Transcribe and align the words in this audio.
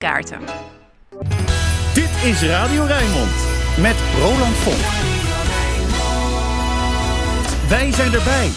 kaarten. 0.00 0.40
Dit 1.94 2.10
is 2.24 2.42
Radio 2.42 2.84
Rijnmond 2.84 3.30
met 3.80 3.96
Roland 4.20 4.56
Vonk. 4.56 4.84
Wij 7.68 7.92
zijn 7.92 8.12
erbij. 8.12 8.50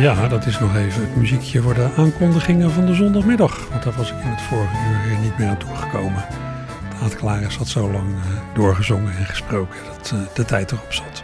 Ja, 0.00 0.28
dat 0.28 0.46
is 0.46 0.58
nog 0.58 0.76
even 0.76 1.00
het 1.00 1.16
muziekje 1.16 1.62
voor 1.62 1.74
de 1.74 1.90
aankondigingen 1.96 2.70
van 2.70 2.86
de 2.86 2.94
zondagmiddag. 2.94 3.68
Want 3.70 3.82
daar 3.82 3.94
was 3.96 4.10
ik 4.10 4.20
in 4.22 4.28
het 4.28 4.40
vorige 4.40 4.76
uur 5.08 5.18
niet 5.18 5.38
meer 5.38 5.48
aan 5.48 5.58
toegekomen. 5.58 6.43
Aad 7.04 7.16
Klaris 7.16 7.56
had 7.56 7.68
zo 7.68 7.90
lang 7.90 8.08
uh, 8.08 8.20
doorgezongen 8.54 9.16
en 9.16 9.26
gesproken 9.26 9.76
dat 9.96 10.12
uh, 10.14 10.20
de 10.34 10.44
tijd 10.44 10.72
erop 10.72 10.92
zat. 10.92 11.22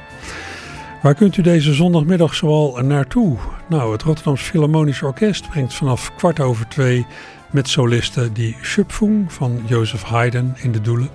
Waar 1.02 1.14
kunt 1.14 1.36
u 1.36 1.42
deze 1.42 1.74
zondagmiddag 1.74 2.34
zoal 2.34 2.78
naartoe? 2.82 3.38
Nou, 3.68 3.92
het 3.92 4.02
Rotterdams 4.02 4.42
Philharmonisch 4.42 5.02
Orkest 5.02 5.48
brengt 5.48 5.74
vanaf 5.74 6.14
kwart 6.14 6.40
over 6.40 6.68
twee 6.68 7.06
met 7.50 7.68
solisten 7.68 8.32
die 8.32 8.56
Schöpfung 8.62 9.32
van 9.32 9.62
Jozef 9.66 10.02
Haydn 10.02 10.54
in 10.56 10.72
de 10.72 10.80
doelen. 10.80 11.08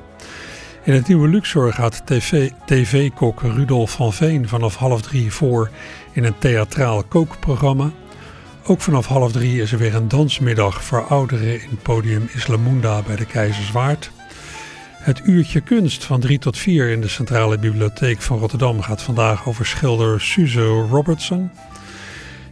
In 0.83 0.93
het 0.93 1.07
nieuwe 1.07 1.27
Luxor 1.27 1.73
gaat 1.73 2.01
tv-kok 2.05 3.39
TV 3.39 3.41
Rudolf 3.41 3.91
van 3.91 4.13
Veen 4.13 4.47
vanaf 4.47 4.75
half 4.75 5.01
drie 5.01 5.33
voor 5.33 5.69
in 6.11 6.23
een 6.23 6.37
theatraal 6.37 7.03
kookprogramma. 7.03 7.91
Ook 8.65 8.81
vanaf 8.81 9.05
half 9.05 9.31
drie 9.31 9.61
is 9.61 9.71
er 9.71 9.77
weer 9.77 9.95
een 9.95 10.07
dansmiddag 10.07 10.83
voor 10.83 11.05
ouderen 11.05 11.61
in 11.61 11.79
podium 11.81 12.29
Islamunda 12.33 13.01
bij 13.01 13.15
de 13.15 13.25
Keizerswaard. 13.25 14.11
Het 15.05 15.21
uurtje 15.25 15.61
kunst 15.61 16.03
van 16.03 16.19
3 16.19 16.39
tot 16.39 16.57
4 16.57 16.89
in 16.89 17.01
de 17.01 17.07
Centrale 17.07 17.57
Bibliotheek 17.57 18.21
van 18.21 18.39
Rotterdam 18.39 18.81
gaat 18.81 19.01
vandaag 19.01 19.47
over 19.47 19.65
schilder 19.65 20.21
Suze 20.21 20.63
Robertson. 20.63 21.51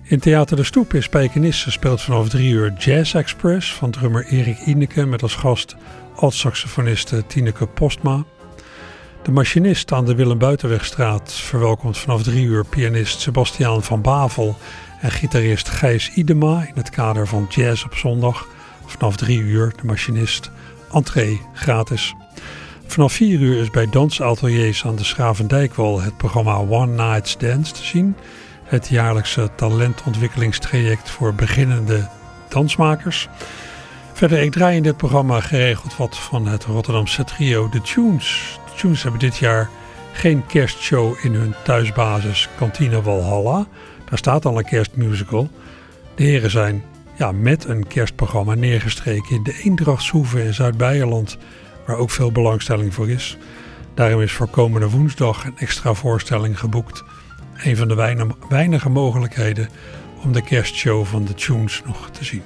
In 0.03 0.19
Theater 0.19 0.57
de 0.57 0.63
Stoep 0.63 0.93
in 0.93 1.03
Spijkenisse 1.03 1.71
speelt 1.71 2.01
vanaf 2.01 2.29
3 2.29 2.51
uur 2.51 2.73
Jazz 2.77 3.15
Express 3.15 3.73
van 3.73 3.91
drummer 3.91 4.25
Erik 4.25 4.59
Ineke 4.59 5.05
met 5.05 5.21
als 5.21 5.35
gast 5.35 5.75
alt-saxofoniste 6.15 7.23
Tineke 7.27 7.67
Postma. 7.67 8.23
De 9.23 9.31
machinist 9.31 9.91
aan 9.91 10.05
de 10.05 10.15
Willem 10.15 10.37
Buitenwegstraat 10.37 11.33
verwelkomt 11.33 11.97
vanaf 11.97 12.23
3 12.23 12.45
uur 12.45 12.65
pianist 12.65 13.19
Sebastiaan 13.19 13.83
van 13.83 14.01
Bavel 14.01 14.57
en 15.01 15.11
gitarist 15.11 15.69
Gijs 15.69 16.11
Idema 16.13 16.61
in 16.67 16.75
het 16.75 16.89
kader 16.89 17.27
van 17.27 17.45
Jazz 17.49 17.83
op 17.83 17.95
zondag. 17.95 18.47
Vanaf 18.85 19.15
3 19.15 19.39
uur 19.39 19.73
de 19.81 19.85
machinist, 19.85 20.51
entree 20.93 21.41
gratis. 21.53 22.13
Vanaf 22.85 23.13
4 23.13 23.39
uur 23.39 23.61
is 23.61 23.69
bij 23.69 23.89
dansateliers 23.89 24.85
aan 24.85 24.95
de 24.95 25.03
Schravendijkwal 25.03 26.01
het 26.01 26.17
programma 26.17 26.55
One 26.55 27.03
Night's 27.03 27.37
Dance 27.37 27.73
te 27.73 27.83
zien. 27.83 28.15
Het 28.63 28.87
jaarlijkse 28.87 29.49
talentontwikkelingstraject 29.55 31.09
voor 31.09 31.33
beginnende 31.33 32.07
dansmakers. 32.49 33.27
Verder, 34.13 34.41
ik 34.41 34.51
draai 34.51 34.75
in 34.77 34.83
dit 34.83 34.97
programma 34.97 35.39
geregeld 35.39 35.97
wat 35.97 36.17
van 36.17 36.47
het 36.47 36.63
Rotterdamse 36.63 37.23
trio 37.23 37.69
The 37.69 37.81
Tunes. 37.81 38.59
De 38.65 38.79
Tunes 38.81 39.03
hebben 39.03 39.19
dit 39.19 39.37
jaar 39.37 39.69
geen 40.13 40.45
kerstshow 40.45 41.15
in 41.21 41.33
hun 41.33 41.53
thuisbasis 41.63 42.49
Kantine 42.57 43.01
Walhalla. 43.01 43.65
Daar 44.09 44.17
staat 44.17 44.45
al 44.45 44.57
een 44.57 44.65
kerstmusical. 44.65 45.49
De 46.15 46.23
heren 46.23 46.51
zijn 46.51 46.83
ja, 47.17 47.31
met 47.31 47.65
een 47.65 47.87
kerstprogramma 47.87 48.53
neergestreken 48.53 49.35
in 49.35 49.43
de 49.43 49.59
Eendrachtshoeve 49.63 50.43
in 50.43 50.53
Zuid-Beierland, 50.53 51.37
waar 51.85 51.97
ook 51.97 52.09
veel 52.09 52.31
belangstelling 52.31 52.93
voor 52.93 53.09
is. 53.09 53.37
Daarom 53.93 54.21
is 54.21 54.31
voor 54.31 54.47
komende 54.47 54.89
woensdag 54.89 55.45
een 55.45 55.57
extra 55.57 55.93
voorstelling 55.93 56.59
geboekt. 56.59 57.03
Een 57.63 57.77
van 57.77 57.87
de 57.87 58.27
weinige 58.49 58.89
mogelijkheden 58.89 59.69
om 60.23 60.31
de 60.31 60.41
kerstshow 60.41 61.05
van 61.05 61.25
de 61.25 61.33
Tunes 61.33 61.81
nog 61.85 62.09
te 62.09 62.23
zien. 62.25 62.41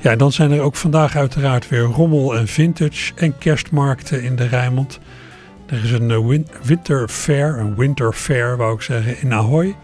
Ja, 0.00 0.16
dan 0.16 0.32
zijn 0.32 0.50
er 0.50 0.60
ook 0.60 0.76
vandaag 0.76 1.16
uiteraard 1.16 1.68
weer 1.68 1.82
rommel 1.82 2.36
en 2.36 2.48
vintage 2.48 3.12
en 3.14 3.38
kerstmarkten 3.38 4.22
in 4.22 4.36
de 4.36 4.46
Rijnmond. 4.46 4.98
Er 5.66 5.84
is 5.84 5.90
een 5.90 6.10
eh, 6.10 6.44
winter 6.62 7.08
fair, 7.08 7.58
een 7.58 7.74
winter 7.74 8.12
fair 8.12 8.56
wou 8.56 8.74
ik 8.74 8.80
zeggen, 8.80 9.20
in 9.20 9.32
Ahoy. 9.32 9.76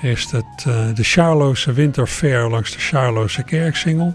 Is 0.00 0.30
het, 0.30 0.64
uh, 0.68 0.94
de 0.94 1.04
Charloese 1.04 1.72
Winter 1.72 2.06
Fair 2.06 2.48
langs 2.48 2.72
de 2.72 2.78
Charloese 2.78 3.42
Kerksingel. 3.42 4.14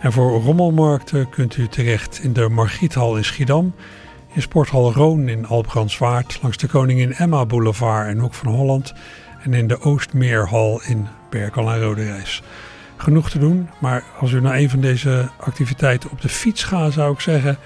En 0.00 0.12
voor 0.12 0.40
rommelmarkten 0.40 1.28
kunt 1.28 1.56
u 1.56 1.68
terecht 1.68 2.20
in 2.22 2.32
de 2.32 2.48
Margriethal 2.48 3.16
in 3.16 3.24
Schiedam, 3.24 3.74
in 4.32 4.42
Sporthal 4.42 4.92
Roon 4.92 5.28
in 5.28 5.46
Albrandswaard, 5.46 6.38
langs 6.42 6.56
de 6.56 6.66
Koningin 6.66 7.12
Emma 7.12 7.46
Boulevard 7.46 8.08
in 8.08 8.18
Hoek 8.18 8.34
van 8.34 8.52
Holland 8.52 8.94
en 9.42 9.54
in 9.54 9.66
de 9.66 9.80
Oostmeerhal 9.80 10.82
in 10.86 11.06
Berkel 11.30 11.72
en 11.72 11.80
Roderijs 11.80 12.42
genoeg 12.96 13.30
te 13.30 13.38
doen. 13.38 13.68
Maar 13.80 14.04
als 14.20 14.32
u 14.32 14.40
naar 14.40 14.56
een 14.56 14.70
van 14.70 14.80
deze 14.80 15.28
activiteiten 15.38 16.10
op 16.10 16.20
de 16.20 16.28
fiets 16.28 16.64
gaat, 16.64 16.92
zou 16.92 17.12
ik 17.12 17.20
zeggen: 17.20 17.58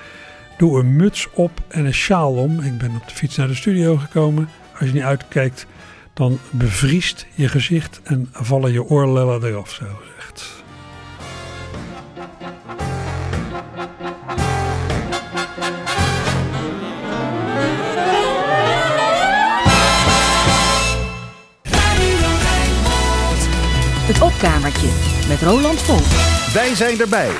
doe 0.59 0.81
een 0.81 0.97
muts 0.97 1.28
op 1.34 1.50
en 1.69 1.84
een 1.84 1.94
sjaal 1.94 2.33
om. 2.33 2.60
Ik 2.60 2.78
ben 2.78 2.94
op 2.94 3.09
de 3.09 3.15
fiets 3.15 3.37
naar 3.37 3.47
de 3.47 3.55
studio 3.55 3.97
gekomen. 3.97 4.49
Als 4.78 4.89
je 4.89 4.94
niet 4.94 5.03
uitkijkt, 5.03 5.66
dan 6.12 6.38
bevriest 6.50 7.26
je 7.34 7.48
gezicht 7.48 8.00
en 8.04 8.28
vallen 8.32 8.72
je 8.72 8.84
oorlellen 8.84 9.44
eraf, 9.44 9.71
zo 9.71 9.84
gezegd. 9.84 10.59
Het 24.12 24.21
opkamertje 24.21 24.88
met 25.28 25.42
Roland 25.42 25.81
Volk. 25.81 26.53
Wij 26.53 26.75
zijn 26.75 27.00
erbij. 27.00 27.31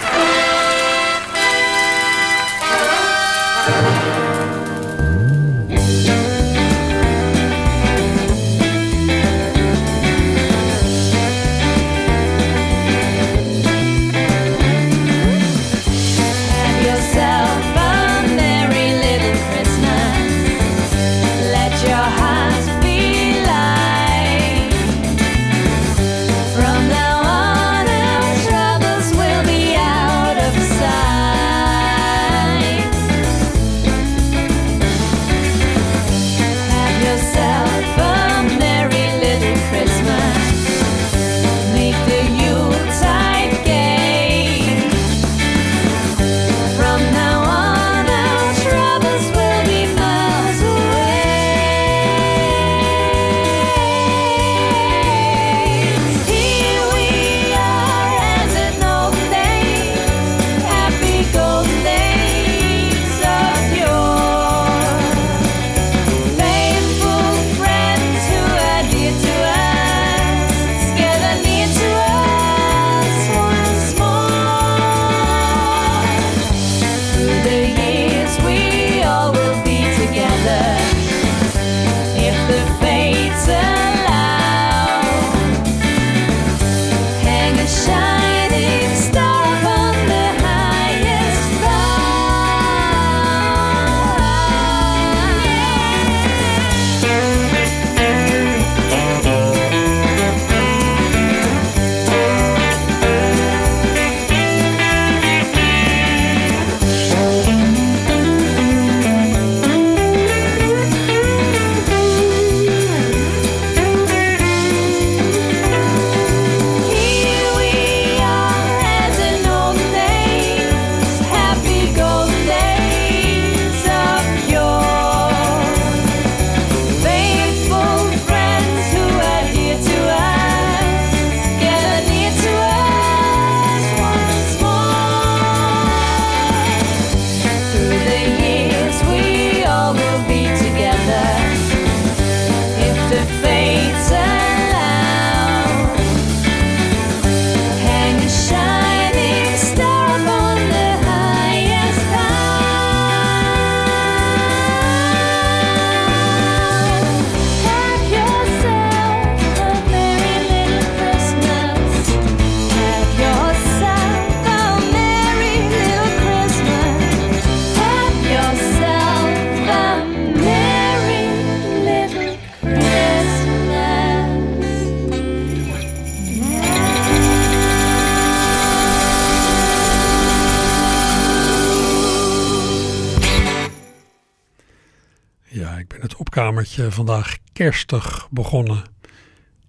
Ja, 185.52 185.79
ik 185.79 185.88
ben 185.88 186.00
het 186.00 186.17
opkamertje 186.17 186.91
vandaag 186.91 187.37
kerstig 187.52 188.29
begonnen. 188.31 188.82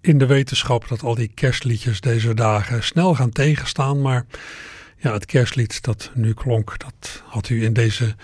In 0.01 0.17
de 0.17 0.25
wetenschap 0.25 0.87
dat 0.87 1.03
al 1.03 1.15
die 1.15 1.31
kerstliedjes 1.33 2.01
deze 2.01 2.33
dagen 2.33 2.83
snel 2.83 3.15
gaan 3.15 3.29
tegenstaan. 3.29 4.01
Maar 4.01 4.25
ja, 4.97 5.13
het 5.13 5.25
kerstlied 5.25 5.81
dat 5.81 6.11
nu 6.13 6.33
klonk, 6.33 6.79
dat 6.79 7.23
had 7.25 7.49
u 7.49 7.63
in 7.63 7.73
deze 7.73 8.15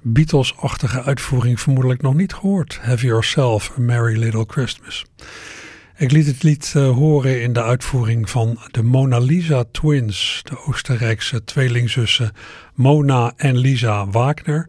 Beatles-achtige 0.00 1.02
uitvoering 1.02 1.60
vermoedelijk 1.60 2.02
nog 2.02 2.14
niet 2.14 2.34
gehoord. 2.34 2.78
Have 2.82 3.06
Yourself 3.06 3.72
a 3.78 3.80
Merry 3.80 4.18
Little 4.18 4.44
Christmas. 4.46 5.04
Ik 5.96 6.10
liet 6.10 6.26
het 6.26 6.42
lied 6.42 6.72
uh, 6.76 6.90
horen 6.90 7.42
in 7.42 7.52
de 7.52 7.62
uitvoering 7.62 8.30
van 8.30 8.58
de 8.70 8.82
Mona 8.82 9.18
Lisa 9.18 9.64
Twins, 9.72 10.40
de 10.42 10.58
Oostenrijkse 10.66 11.44
tweelingzussen 11.44 12.32
Mona 12.74 13.32
en 13.36 13.56
Lisa 13.56 14.06
Wagner, 14.06 14.68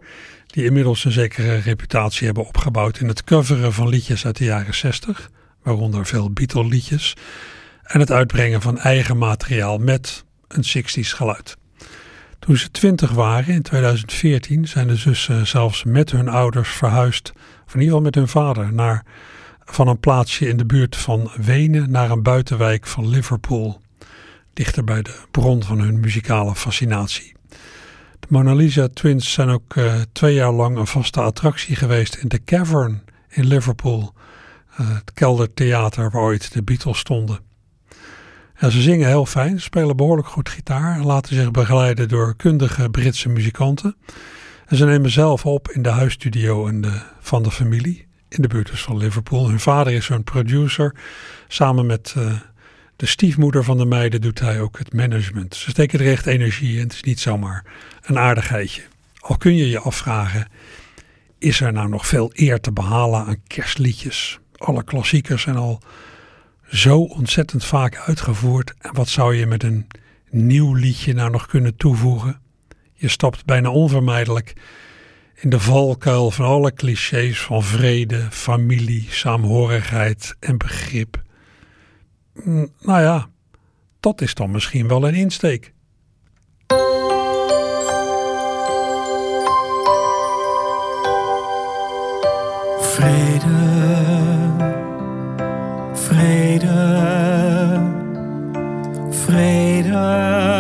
die 0.55 0.65
inmiddels 0.65 1.05
een 1.05 1.11
zekere 1.11 1.55
reputatie 1.55 2.25
hebben 2.25 2.47
opgebouwd 2.47 2.99
in 2.99 3.07
het 3.07 3.23
coveren 3.23 3.73
van 3.73 3.87
liedjes 3.87 4.25
uit 4.25 4.37
de 4.37 4.43
jaren 4.43 4.75
60, 4.75 5.29
waaronder 5.63 6.05
veel 6.05 6.31
Beatle-liedjes, 6.31 7.13
en 7.83 7.99
het 7.99 8.11
uitbrengen 8.11 8.61
van 8.61 8.79
eigen 8.79 9.17
materiaal 9.17 9.77
met 9.77 10.25
een 10.47 10.63
60s 10.63 11.15
geluid. 11.15 11.57
Toen 12.39 12.57
ze 12.57 12.71
twintig 12.71 13.11
waren 13.11 13.53
in 13.53 13.61
2014 13.61 14.67
zijn 14.67 14.87
de 14.87 14.95
zussen 14.95 15.47
zelfs 15.47 15.83
met 15.83 16.11
hun 16.11 16.27
ouders 16.27 16.69
verhuisd, 16.69 17.31
of 17.65 17.73
in 17.73 17.79
ieder 17.79 17.85
geval 17.85 18.01
met 18.01 18.15
hun 18.15 18.27
vader, 18.27 18.73
naar, 18.73 19.05
van 19.65 19.87
een 19.87 19.99
plaatsje 19.99 20.47
in 20.47 20.57
de 20.57 20.65
buurt 20.65 20.95
van 20.95 21.31
Wenen 21.35 21.91
naar 21.91 22.11
een 22.11 22.23
buitenwijk 22.23 22.87
van 22.87 23.07
Liverpool, 23.07 23.81
dichter 24.53 24.83
bij 24.83 25.01
de 25.01 25.15
bron 25.31 25.63
van 25.63 25.79
hun 25.79 25.99
muzikale 25.99 26.55
fascinatie. 26.55 27.34
De 28.27 28.33
Mona 28.33 28.53
Lisa 28.53 28.87
Twins 28.93 29.33
zijn 29.33 29.49
ook 29.49 29.75
uh, 29.75 30.01
twee 30.11 30.33
jaar 30.33 30.51
lang 30.51 30.77
een 30.77 30.87
vaste 30.87 31.21
attractie 31.21 31.75
geweest 31.75 32.15
in 32.15 32.27
de 32.27 32.43
Cavern 32.43 33.03
in 33.29 33.45
Liverpool, 33.45 34.13
uh, 34.79 34.95
het 34.95 35.13
keldertheater 35.13 36.11
waar 36.11 36.21
ooit 36.21 36.53
de 36.53 36.63
Beatles 36.63 36.97
stonden. 36.97 37.39
Ja, 38.59 38.69
ze 38.69 38.81
zingen 38.81 39.07
heel 39.07 39.25
fijn, 39.25 39.61
spelen 39.61 39.95
behoorlijk 39.95 40.27
goed 40.27 40.49
gitaar 40.49 40.95
en 40.95 41.05
laten 41.05 41.35
zich 41.35 41.51
begeleiden 41.51 42.07
door 42.07 42.35
kundige 42.35 42.89
Britse 42.89 43.29
muzikanten. 43.29 43.95
En 44.65 44.77
ze 44.77 44.85
nemen 44.85 45.09
zelf 45.09 45.45
op 45.45 45.71
in 45.71 45.81
de 45.81 45.89
huisstudio 45.89 46.67
en 46.67 46.81
de, 46.81 47.01
van 47.19 47.43
de 47.43 47.51
familie, 47.51 48.07
in 48.29 48.41
de 48.41 48.47
buurt 48.47 48.69
dus 48.69 48.83
van 48.83 48.97
Liverpool. 48.97 49.49
Hun 49.49 49.59
vader 49.59 49.93
is 49.93 50.07
hun 50.07 50.23
producer. 50.23 50.95
Samen 51.47 51.85
met 51.85 52.13
uh, 52.17 52.33
de 52.95 53.05
stiefmoeder 53.05 53.63
van 53.63 53.77
de 53.77 53.85
meiden 53.85 54.21
doet 54.21 54.39
hij 54.39 54.61
ook 54.61 54.77
het 54.77 54.93
management. 54.93 55.55
Ze 55.55 55.69
steken 55.69 55.99
er 55.99 56.11
echt 56.11 56.25
energie 56.25 56.75
in, 56.75 56.83
het 56.83 56.93
is 56.93 57.03
niet 57.03 57.19
zomaar 57.19 57.65
een 58.01 58.17
aardigheidje. 58.17 58.81
Al 59.19 59.37
kun 59.37 59.55
je 59.55 59.69
je 59.69 59.79
afvragen, 59.79 60.47
is 61.37 61.61
er 61.61 61.73
nou 61.73 61.89
nog 61.89 62.07
veel 62.07 62.31
eer 62.33 62.59
te 62.59 62.71
behalen 62.71 63.25
aan 63.25 63.41
kerstliedjes? 63.47 64.39
Alle 64.57 64.83
klassiekers 64.83 65.41
zijn 65.41 65.55
al 65.55 65.81
zo 66.69 66.99
ontzettend 66.99 67.65
vaak 67.65 67.97
uitgevoerd. 67.97 68.73
En 68.77 68.93
wat 68.93 69.09
zou 69.09 69.35
je 69.35 69.45
met 69.45 69.63
een 69.63 69.87
nieuw 70.29 70.73
liedje 70.73 71.13
nou 71.13 71.29
nog 71.29 71.45
kunnen 71.45 71.75
toevoegen? 71.75 72.39
Je 72.93 73.07
stapt 73.07 73.45
bijna 73.45 73.69
onvermijdelijk 73.69 74.53
in 75.35 75.49
de 75.49 75.59
valkuil 75.59 76.31
van 76.31 76.45
alle 76.45 76.73
clichés 76.73 77.39
van 77.39 77.63
vrede, 77.63 78.27
familie, 78.31 79.07
saamhorigheid 79.09 80.35
en 80.39 80.57
begrip. 80.57 81.23
Mm, 82.43 82.69
nou 82.81 83.01
ja, 83.01 83.27
dat 83.99 84.21
is 84.21 84.33
dan 84.33 84.51
misschien 84.51 84.87
wel 84.87 85.07
een 85.07 85.15
insteek. 85.15 85.73
Vrede 92.79 93.75
vrede, 95.93 95.93
vrede, 95.93 96.79
vrede, 99.09 100.54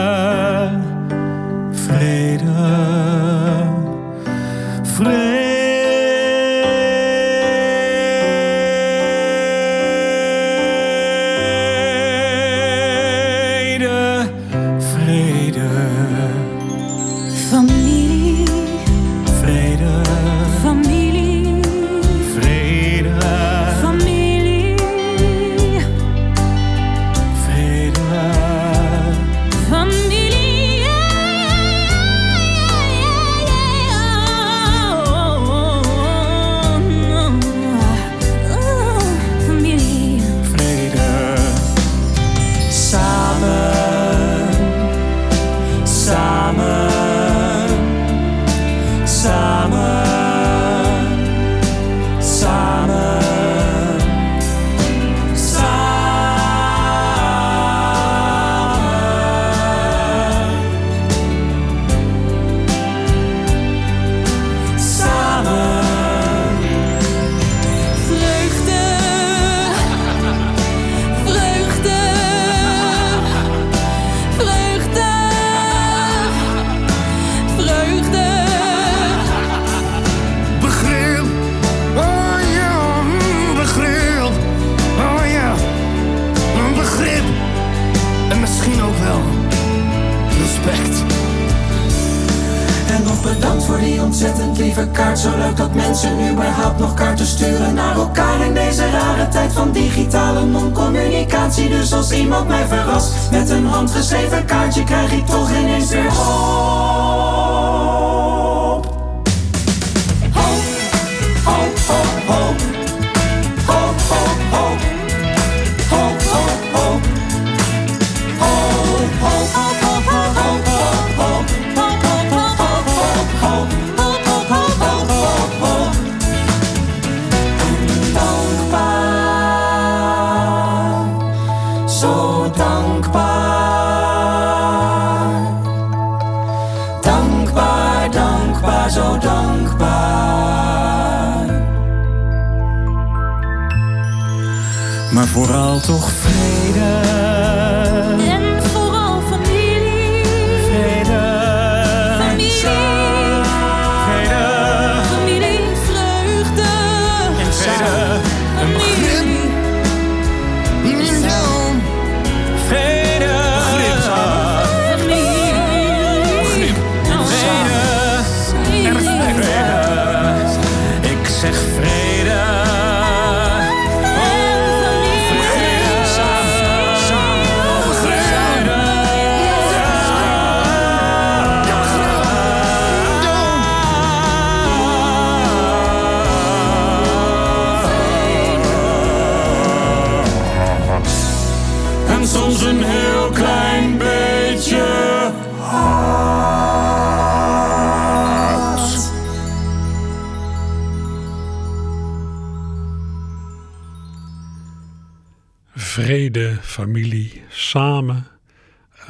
familie, 206.75 207.43
samen, 207.49 208.27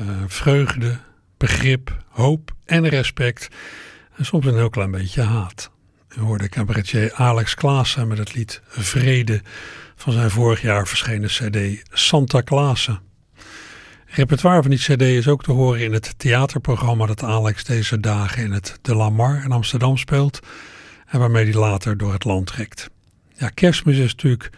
uh, 0.01 0.07
vreugde, 0.27 0.97
begrip, 1.37 1.97
hoop 2.09 2.55
en 2.65 2.89
respect. 2.89 3.47
En 4.15 4.25
soms 4.25 4.45
een 4.45 4.55
heel 4.55 4.69
klein 4.69 4.91
beetje 4.91 5.21
haat. 5.21 5.71
U 6.17 6.21
hoorde 6.21 6.49
cabaretier 6.49 7.13
Alex 7.13 7.55
Klaassen 7.55 8.07
met 8.07 8.17
het 8.17 8.33
lied 8.33 8.61
Vrede 8.67 9.41
van 9.95 10.13
zijn 10.13 10.29
vorig 10.29 10.61
jaar 10.61 10.87
verschenen 10.87 11.29
cd 11.29 11.83
Santa 11.89 12.41
Klaassen. 12.41 12.99
Repertoire 14.05 14.61
van 14.61 14.71
die 14.71 14.79
cd 14.79 15.01
is 15.01 15.27
ook 15.27 15.43
te 15.43 15.51
horen 15.51 15.81
in 15.81 15.93
het 15.93 16.13
theaterprogramma 16.17 17.05
dat 17.05 17.23
Alex 17.23 17.63
deze 17.63 17.99
dagen 17.99 18.43
in 18.43 18.51
het 18.51 18.79
De 18.81 18.95
Lamar 18.95 19.43
in 19.43 19.51
Amsterdam 19.51 19.97
speelt 19.97 20.39
en 21.05 21.19
waarmee 21.19 21.43
hij 21.43 21.53
later 21.53 21.97
door 21.97 22.13
het 22.13 22.23
land 22.23 22.47
trekt. 22.47 22.89
Ja, 23.37 23.49
kerstmis 23.49 23.97
is 23.97 24.11
natuurlijk 24.11 24.51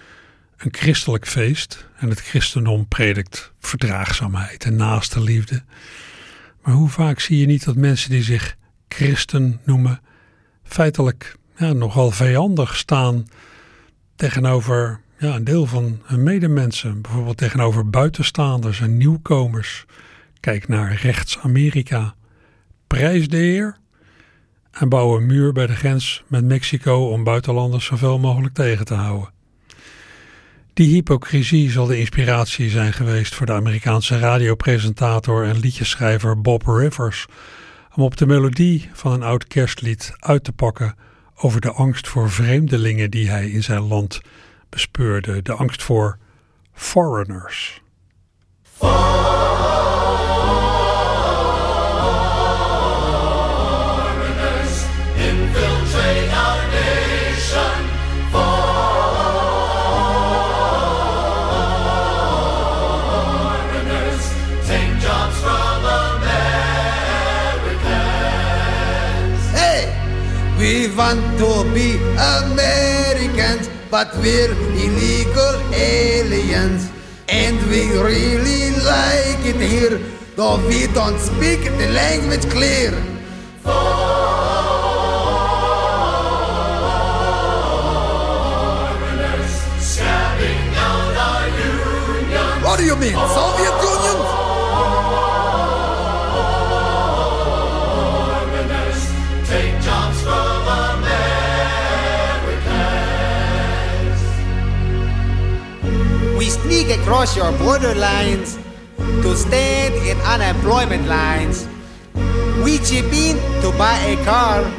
een 0.57 0.73
christelijk 0.73 1.27
feest 1.27 1.87
en 1.97 2.09
het 2.09 2.21
christendom 2.21 2.87
predikt 2.87 3.51
verdraagzaamheid 3.59 4.65
en 4.65 4.75
naaste 4.75 5.21
liefde. 5.21 5.63
Maar 6.61 6.73
hoe 6.73 6.89
vaak 6.89 7.19
zie 7.19 7.39
je 7.39 7.45
niet 7.45 7.65
dat 7.65 7.75
mensen 7.75 8.09
die 8.09 8.23
zich 8.23 8.55
christen 8.87 9.59
noemen 9.65 10.01
feitelijk 10.63 11.37
ja, 11.57 11.73
nogal 11.73 12.11
vijandig 12.11 12.75
staan 12.75 13.27
tegenover 14.15 15.01
ja, 15.17 15.35
een 15.35 15.43
deel 15.43 15.65
van 15.65 16.01
hun 16.03 16.23
medemensen, 16.23 17.01
bijvoorbeeld 17.01 17.37
tegenover 17.37 17.89
buitenstaanders 17.89 18.79
en 18.79 18.97
nieuwkomers. 18.97 19.85
Kijk 20.39 20.67
naar 20.67 20.93
rechts-Amerika. 20.93 22.15
Prijs 22.87 23.27
de 23.27 23.37
Heer 23.37 23.77
en 24.71 24.89
bouw 24.89 25.17
een 25.17 25.25
muur 25.25 25.51
bij 25.53 25.67
de 25.67 25.75
grens 25.75 26.23
met 26.27 26.43
Mexico 26.43 27.09
om 27.09 27.23
buitenlanders 27.23 27.85
zoveel 27.85 28.19
mogelijk 28.19 28.53
tegen 28.53 28.85
te 28.85 28.93
houden. 28.93 29.36
Die 30.77 30.93
hypocrisie 30.93 31.71
zal 31.71 31.85
de 31.85 31.99
inspiratie 31.99 32.69
zijn 32.69 32.93
geweest 32.93 33.35
voor 33.35 33.45
de 33.45 33.51
Amerikaanse 33.53 34.19
radiopresentator 34.19 35.45
en 35.45 35.59
liedjeschrijver 35.59 36.41
Bob 36.41 36.63
Rivers 36.67 37.25
om 37.95 38.03
op 38.03 38.17
de 38.17 38.25
melodie 38.25 38.89
van 38.93 39.11
een 39.11 39.23
oud 39.23 39.47
kerstlied 39.47 40.13
uit 40.19 40.43
te 40.43 40.51
pakken 40.51 40.95
over 41.35 41.61
de 41.61 41.71
angst 41.71 42.07
voor 42.07 42.29
vreemdelingen 42.29 43.11
die 43.11 43.29
hij 43.29 43.49
in 43.49 43.63
zijn 43.63 43.81
land 43.81 44.21
bespeurde, 44.69 45.41
de 45.41 45.53
angst 45.53 45.83
voor 45.83 46.17
foreigners. 46.73 47.81
Want 70.97 71.21
to 71.37 71.63
be 71.75 71.95
Americans, 72.41 73.69
but 73.91 74.11
we're 74.17 74.51
illegal 74.51 75.61
aliens. 75.71 76.89
And 77.29 77.57
we 77.69 77.91
really 77.91 78.71
like 78.81 79.45
it 79.45 79.61
here, 79.61 79.99
though 80.35 80.57
we 80.67 80.87
don't 80.87 81.19
speak 81.19 81.61
the 81.77 81.89
language 81.93 82.49
clear. 82.49 82.91
Foreigners 83.61 84.25
out 90.01 90.41
our 91.27 91.47
union. 91.47 92.63
What 92.63 92.79
do 92.79 92.85
you 92.85 92.95
mean, 92.95 93.13
Soviet 93.13 93.83
Union? 93.83 94.36
Sneak 106.67 106.89
across 106.99 107.33
your 107.33 107.53
borderlines 107.63 108.59
to 109.23 109.35
stand 109.37 109.95
in 110.03 110.17
unemployment 110.27 111.07
lines. 111.07 111.65
We 112.61 112.77
chip 112.79 113.07
in 113.13 113.37
to 113.61 113.71
buy 113.77 113.97
a 113.99 114.17
car, 114.25 114.69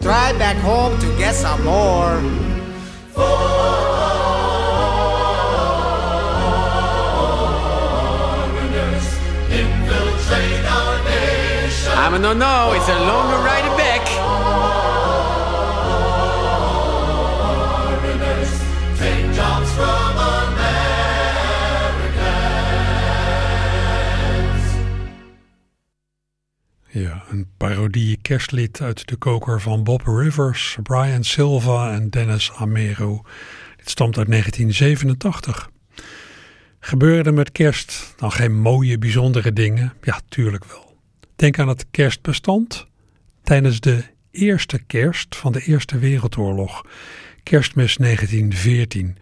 drive 0.00 0.38
back 0.38 0.56
home 0.56 0.98
to 0.98 1.08
get 1.18 1.34
some 1.34 1.62
more. 1.62 2.16
I'm 11.98 12.14
a 12.14 12.18
no, 12.18 12.32
no, 12.32 12.72
it's 12.72 12.88
a 12.88 12.98
longer 12.98 13.36
ride 13.44 13.76
back. 13.76 13.85
Ja, 26.98 27.24
een 27.30 27.46
parodie 27.56 28.18
kerstlied 28.22 28.80
uit 28.80 29.08
de 29.08 29.16
koker 29.16 29.60
van 29.60 29.84
Bob 29.84 30.02
Rivers, 30.06 30.78
Brian 30.82 31.24
Silva 31.24 31.92
en 31.92 32.10
Dennis 32.10 32.52
Amero. 32.52 33.22
Dit 33.76 33.90
stamt 33.90 34.18
uit 34.18 34.28
1987. 34.28 35.70
Gebeurde 36.80 37.32
met 37.32 37.52
kerst 37.52 38.14
dan 38.16 38.32
geen 38.32 38.60
mooie, 38.60 38.98
bijzondere 38.98 39.52
dingen? 39.52 39.92
Ja, 40.02 40.20
tuurlijk 40.28 40.64
wel. 40.64 40.96
Denk 41.36 41.58
aan 41.58 41.68
het 41.68 41.86
kerstbestand 41.90 42.86
tijdens 43.42 43.80
de 43.80 44.04
eerste 44.30 44.78
kerst 44.78 45.36
van 45.36 45.52
de 45.52 45.60
Eerste 45.60 45.98
Wereldoorlog, 45.98 46.84
kerstmis 47.42 47.96
1914. 47.96 49.16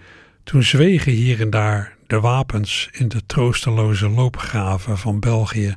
Toen 0.45 0.63
zwegen 0.63 1.13
hier 1.13 1.41
en 1.41 1.51
daar 1.51 1.97
de 2.07 2.21
wapens 2.21 2.89
in 2.93 3.09
de 3.09 3.27
troosteloze 3.27 4.09
loopgraven 4.09 4.99
van 4.99 5.21
België 5.21 5.75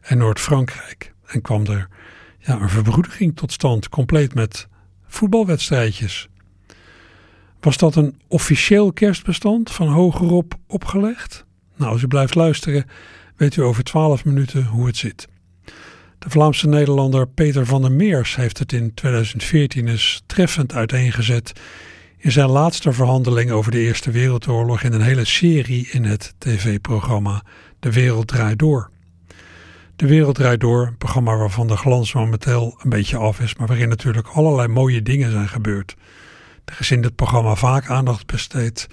en 0.00 0.18
Noord-Frankrijk. 0.18 1.14
En 1.26 1.40
kwam 1.40 1.66
er 1.66 1.88
ja, 2.38 2.60
een 2.60 2.68
verbroedering 2.68 3.36
tot 3.36 3.52
stand, 3.52 3.88
compleet 3.88 4.34
met 4.34 4.68
voetbalwedstrijdjes. 5.06 6.28
Was 7.60 7.76
dat 7.76 7.94
een 7.94 8.20
officieel 8.28 8.92
kerstbestand 8.92 9.70
van 9.70 9.88
hogerop 9.88 10.54
opgelegd? 10.66 11.44
Nou, 11.76 11.92
als 11.92 12.02
u 12.02 12.06
blijft 12.06 12.34
luisteren, 12.34 12.86
weet 13.36 13.56
u 13.56 13.62
over 13.62 13.84
twaalf 13.84 14.24
minuten 14.24 14.64
hoe 14.64 14.86
het 14.86 14.96
zit. 14.96 15.28
De 16.18 16.30
Vlaamse 16.30 16.68
Nederlander 16.68 17.28
Peter 17.28 17.66
van 17.66 17.82
der 17.82 17.92
Meers 17.92 18.36
heeft 18.36 18.58
het 18.58 18.72
in 18.72 18.94
2014 18.94 19.88
eens 19.88 20.22
treffend 20.26 20.72
uiteengezet 20.72 21.52
in 22.16 22.32
zijn 22.32 22.48
laatste 22.48 22.92
verhandeling 22.92 23.50
over 23.50 23.70
de 23.70 23.78
Eerste 23.78 24.10
Wereldoorlog 24.10 24.82
in 24.82 24.92
een 24.92 25.00
hele 25.00 25.24
serie 25.24 25.88
in 25.90 26.04
het 26.04 26.34
tv-programma 26.38 27.42
De 27.80 27.92
Wereld 27.92 28.26
Draait 28.26 28.58
Door. 28.58 28.90
De 29.96 30.06
Wereld 30.06 30.34
Draait 30.34 30.60
Door, 30.60 30.86
een 30.86 30.96
programma 30.96 31.36
waarvan 31.36 31.66
de 31.66 31.76
glans 31.76 32.12
momenteel 32.12 32.78
een 32.82 32.90
beetje 32.90 33.16
af 33.16 33.40
is, 33.40 33.54
maar 33.54 33.66
waarin 33.66 33.88
natuurlijk 33.88 34.28
allerlei 34.28 34.68
mooie 34.68 35.02
dingen 35.02 35.30
zijn 35.30 35.48
gebeurd. 35.48 35.96
Er 36.64 36.76
is 36.78 36.90
in 36.90 37.02
dit 37.02 37.14
programma 37.14 37.54
vaak 37.54 37.90
aandacht 37.90 38.26
besteed, 38.26 38.88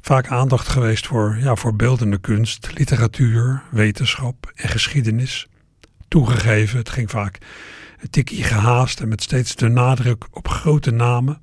vaak 0.00 0.28
aandacht 0.28 0.68
geweest 0.68 1.06
voor, 1.06 1.36
ja, 1.40 1.54
voor 1.54 1.76
beeldende 1.76 2.18
kunst, 2.18 2.70
literatuur, 2.74 3.62
wetenschap 3.70 4.52
en 4.54 4.68
geschiedenis. 4.68 5.46
Toegegeven, 6.08 6.78
het 6.78 6.90
ging 6.90 7.10
vaak 7.10 7.38
een 8.00 8.10
tikkie 8.10 8.42
gehaast 8.42 9.00
en 9.00 9.08
met 9.08 9.22
steeds 9.22 9.54
de 9.56 9.68
nadruk 9.68 10.26
op 10.30 10.48
grote 10.48 10.90
namen. 10.90 11.40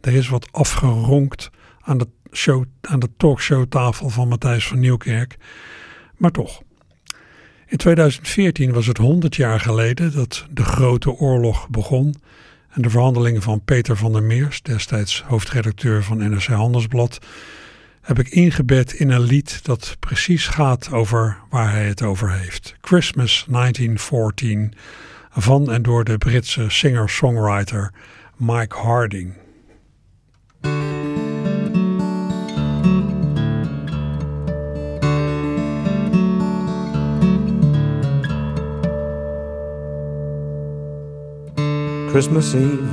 Er 0.00 0.12
is 0.12 0.28
wat 0.28 0.52
afgeronkt 0.52 1.50
aan 1.80 1.98
de, 1.98 2.08
show, 2.32 2.64
aan 2.80 3.00
de 3.00 3.10
talkshowtafel 3.16 4.08
van 4.08 4.28
Matthijs 4.28 4.66
van 4.66 4.78
Nieuwkerk. 4.78 5.36
Maar 6.16 6.30
toch. 6.30 6.63
In 7.66 7.76
2014 7.76 8.72
was 8.72 8.86
het 8.86 8.96
100 8.96 9.36
jaar 9.36 9.60
geleden 9.60 10.12
dat 10.12 10.46
de 10.50 10.64
Grote 10.64 11.10
Oorlog 11.10 11.68
begon. 11.68 12.14
En 12.70 12.82
de 12.82 12.90
verhandelingen 12.90 13.42
van 13.42 13.64
Peter 13.64 13.96
van 13.96 14.12
der 14.12 14.22
Meers, 14.22 14.62
destijds 14.62 15.22
hoofdredacteur 15.26 16.02
van 16.02 16.18
NRC 16.18 16.46
Handelsblad, 16.46 17.18
heb 18.00 18.18
ik 18.18 18.28
ingebed 18.28 18.92
in 18.92 19.10
een 19.10 19.20
lied 19.20 19.64
dat 19.64 19.96
precies 20.00 20.46
gaat 20.46 20.92
over 20.92 21.38
waar 21.50 21.70
hij 21.70 21.86
het 21.86 22.02
over 22.02 22.32
heeft. 22.32 22.76
Christmas 22.80 23.46
1914 23.48 24.72
van 25.30 25.72
en 25.72 25.82
door 25.82 26.04
de 26.04 26.18
Britse 26.18 26.64
singer-songwriter 26.68 27.92
Mike 28.36 28.76
Harding. 28.76 29.34
Christmas 42.14 42.54
Eve 42.54 42.86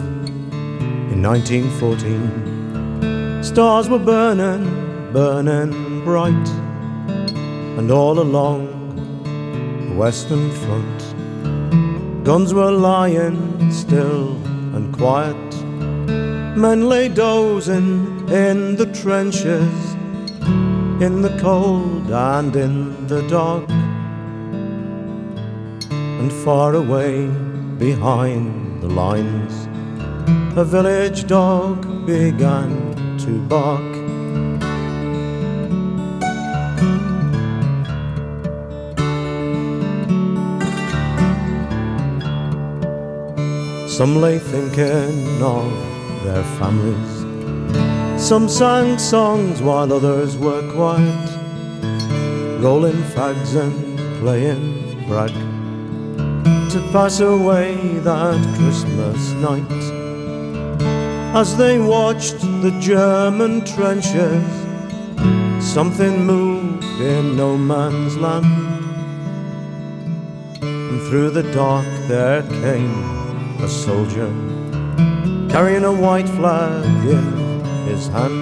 in 1.13 1.21
1914. 1.21 3.43
Stars 3.43 3.87
were 3.87 3.99
burning, 3.99 4.65
burning 5.13 6.03
bright. 6.03 6.49
and 7.77 7.91
all 7.91 8.19
along 8.19 8.65
the 9.89 9.93
Western 9.93 10.49
Front, 10.63 11.13
guns 12.23 12.51
were 12.55 12.71
lying 12.71 13.71
still 13.71 14.31
and 14.75 14.91
quiet. 14.91 15.37
Men 16.57 16.89
lay 16.89 17.07
dozing 17.07 18.27
in 18.27 18.75
the 18.75 18.87
trenches, 18.87 19.93
in 20.99 21.21
the 21.21 21.37
cold 21.39 22.09
and 22.09 22.55
in 22.55 23.05
the 23.05 23.21
dark. 23.27 23.69
And 25.91 26.33
far 26.33 26.73
away 26.73 27.27
behind 27.77 28.70
the 28.81 28.89
lines, 28.89 29.67
a 30.57 30.65
village 30.65 31.27
dog 31.27 32.05
began 32.07 32.71
to 33.19 33.39
bark. 33.47 33.91
Some 43.87 44.15
lay 44.19 44.39
thinking 44.39 45.43
of 45.43 45.71
their 46.23 46.43
families. 46.57 47.11
Some 48.19 48.49
sang 48.49 48.97
songs 48.97 49.61
while 49.61 49.93
others 49.93 50.37
were 50.37 50.63
quiet, 50.73 51.29
rolling 52.59 53.01
fags 53.13 53.55
and 53.55 53.99
playing 54.19 55.05
brag 55.07 55.50
to 56.71 56.79
pass 56.93 57.19
away 57.19 57.75
that 57.99 58.39
Christmas 58.55 59.31
night. 59.33 59.83
As 61.35 61.57
they 61.57 61.77
watched 61.79 62.39
the 62.61 62.71
German 62.79 63.65
trenches, 63.65 64.45
something 65.59 66.25
moved 66.25 66.85
in 67.01 67.35
no 67.35 67.57
man's 67.57 68.15
land. 68.15 68.45
And 70.61 71.01
through 71.09 71.31
the 71.31 71.43
dark 71.51 71.87
there 72.07 72.41
came 72.43 73.03
a 73.61 73.67
soldier 73.67 74.31
carrying 75.49 75.83
a 75.83 75.91
white 75.91 76.29
flag 76.29 76.85
in 77.05 77.59
his 77.85 78.07
hand. 78.07 78.40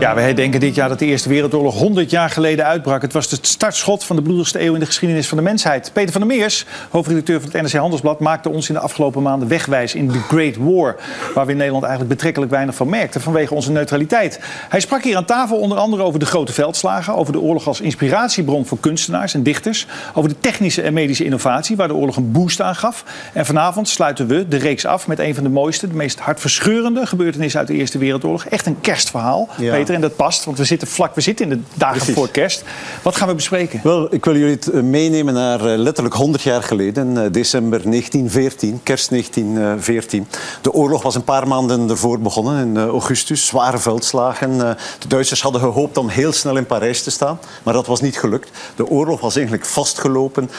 Ja, 0.00 0.14
wij 0.14 0.34
denken 0.34 0.60
dit 0.60 0.74
jaar 0.74 0.88
dat 0.88 0.98
de 0.98 1.06
Eerste 1.06 1.28
Wereldoorlog 1.28 1.78
100 1.78 2.10
jaar 2.10 2.30
geleden 2.30 2.64
uitbrak. 2.64 3.02
Het 3.02 3.12
was 3.12 3.30
het 3.30 3.46
startschot 3.46 4.04
van 4.04 4.16
de 4.16 4.22
bloedigste 4.22 4.60
eeuw 4.60 4.74
in 4.74 4.80
de 4.80 4.86
geschiedenis 4.86 5.28
van 5.28 5.36
de 5.36 5.42
mensheid. 5.42 5.90
Peter 5.92 6.12
van 6.12 6.20
der 6.20 6.36
Meers, 6.36 6.64
hoofdredacteur 6.90 7.40
van 7.40 7.50
het 7.52 7.62
NRC 7.62 7.72
Handelsblad, 7.72 8.20
maakte 8.20 8.48
ons 8.48 8.68
in 8.68 8.74
de 8.74 8.80
afgelopen 8.80 9.22
maanden 9.22 9.48
wegwijs 9.48 9.94
in 9.94 10.10
The 10.10 10.18
Great 10.18 10.56
War. 10.56 10.96
Waar 11.34 11.44
we 11.44 11.50
in 11.50 11.56
Nederland 11.56 11.84
eigenlijk 11.84 12.14
betrekkelijk 12.14 12.52
weinig 12.52 12.74
van 12.74 12.88
merkten 12.88 13.20
vanwege 13.20 13.54
onze 13.54 13.70
neutraliteit. 13.70 14.40
Hij 14.68 14.80
sprak 14.80 15.02
hier 15.02 15.16
aan 15.16 15.24
tafel 15.24 15.56
onder 15.56 15.78
andere 15.78 16.02
over 16.02 16.18
de 16.18 16.26
grote 16.26 16.52
veldslagen, 16.52 17.14
over 17.14 17.32
de 17.32 17.40
oorlog 17.40 17.66
als 17.66 17.80
inspiratiebron 17.80 18.66
voor 18.66 18.78
kunstenaars 18.80 19.34
en 19.34 19.42
dichters, 19.42 19.86
over 20.14 20.30
de 20.30 20.38
technische 20.40 20.82
en 20.82 20.92
medische 20.92 21.24
innovatie 21.24 21.76
waar 21.76 21.88
de 21.88 21.94
oorlog 21.94 22.16
een 22.16 22.32
boost 22.32 22.60
aan 22.60 22.76
gaf. 22.76 23.04
En 23.32 23.46
vanavond 23.46 23.88
sluiten 23.88 24.26
we 24.26 24.48
de 24.48 24.56
reeks 24.56 24.86
af 24.86 25.06
met 25.06 25.18
een 25.18 25.34
van 25.34 25.42
de 25.42 25.50
mooiste, 25.50 25.88
de 25.88 25.94
meest 25.94 26.18
hartverscheurende 26.18 27.06
gebeurtenissen 27.06 27.60
uit 27.60 27.68
de 27.68 27.74
Eerste 27.74 27.98
Wereldoorlog. 27.98 28.44
Echt 28.44 28.66
een 28.66 28.80
kerstverhaal. 28.80 29.48
Ja. 29.56 29.72
Peter, 29.72 29.87
en 29.94 30.00
dat 30.00 30.16
past, 30.16 30.44
want 30.44 30.58
we 30.58 30.64
zitten 30.64 30.88
vlak, 30.88 31.14
we 31.14 31.20
zitten 31.20 31.50
in 31.50 31.56
de 31.58 31.64
dagen 31.74 31.96
Precies. 31.96 32.14
voor 32.14 32.28
kerst. 32.28 32.64
Wat 33.02 33.16
gaan 33.16 33.28
we 33.28 33.34
bespreken? 33.34 33.80
Wel, 33.82 34.14
ik 34.14 34.24
wil 34.24 34.36
jullie 34.36 34.58
eh, 34.58 34.80
meenemen 34.80 35.34
naar 35.34 35.66
eh, 35.66 35.78
letterlijk 35.78 36.14
100 36.14 36.42
jaar 36.42 36.62
geleden, 36.62 37.24
eh, 37.24 37.32
december 37.32 37.82
1914, 37.82 38.80
kerst 38.82 39.10
1914. 39.10 40.26
De 40.62 40.72
oorlog 40.72 41.02
was 41.02 41.14
een 41.14 41.24
paar 41.24 41.48
maanden 41.48 41.90
ervoor 41.90 42.20
begonnen, 42.20 42.66
in 42.66 42.78
augustus. 42.78 43.46
Zware 43.46 43.78
veldslagen. 43.78 44.58
De 44.98 45.08
Duitsers 45.08 45.42
hadden 45.42 45.60
gehoopt 45.60 45.96
om 45.96 46.08
heel 46.08 46.32
snel 46.32 46.56
in 46.56 46.66
Parijs 46.66 47.02
te 47.02 47.10
staan, 47.10 47.38
maar 47.62 47.74
dat 47.74 47.86
was 47.86 48.00
niet 48.00 48.18
gelukt. 48.18 48.50
De 48.76 48.86
oorlog 48.86 49.20
was 49.20 49.36
eigenlijk 49.36 49.66
vastgelopen 49.66 50.50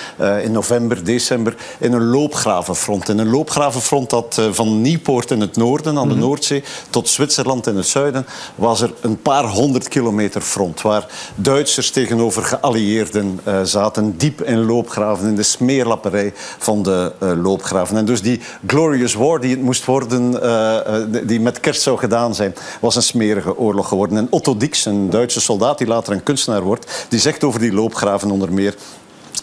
in 0.44 0.52
november, 0.52 1.04
december 1.04 1.56
in 1.78 1.94
een 1.94 2.06
loopgravenfront. 2.06 3.10
In 3.10 3.18
een 3.18 3.30
loopgravenfront 3.30 4.10
dat 4.10 4.42
van 4.52 4.82
Nieuwpoort 4.82 5.32
in 5.32 5.42
het 5.42 5.56
noorden, 5.56 5.98
aan 5.98 6.10
de 6.10 6.15
Noordzee, 6.15 6.63
tot 6.89 7.10
Zwitserland 7.10 7.68
in 7.68 7.76
het 7.76 7.88
zuiden, 7.88 8.26
was 8.56 8.82
er 8.82 8.94
een 9.02 9.18
paar 9.21 9.45
honderd 9.45 9.88
kilometer 9.88 10.41
front. 10.41 10.82
Waar 10.82 11.05
Duitsers 11.36 11.91
tegenover 11.91 12.43
geallieerden 12.43 13.39
eh, 13.43 13.62
zaten, 13.63 14.17
diep 14.17 14.41
in 14.41 14.65
loopgraven, 14.65 15.27
in 15.27 15.36
de 15.36 15.43
smeerlapperij 15.43 16.34
van 16.58 16.84
de 16.84 17.13
eh, 17.19 17.32
loopgraven. 17.43 17.97
En 17.97 18.05
dus 18.05 18.21
die 18.21 18.39
Glorious 18.67 19.13
War 19.13 19.39
die 19.39 19.51
het 19.51 19.62
moest 19.62 19.86
worden, 19.86 20.41
eh, 20.41 21.23
die 21.23 21.39
met 21.39 21.60
kerst 21.60 21.82
zou 21.82 21.97
gedaan 21.97 22.36
zijn, 22.36 22.55
was 22.82 22.95
een 22.95 23.01
smerige 23.01 23.58
oorlog 23.58 23.88
geworden. 23.88 24.17
En 24.17 24.27
Otto 24.29 24.58
Dix, 24.58 24.86
een 24.86 25.10
Duitse 25.10 25.41
soldaat 25.41 25.77
die 25.77 25.88
later 25.88 26.13
een 26.13 26.23
kunstenaar 26.23 26.62
wordt, 26.62 27.05
die 27.10 27.19
zegt 27.19 27.43
over 27.43 27.60
die 27.60 27.73
loopgraven 27.73 28.32
onder 28.32 28.53
meer. 28.53 28.75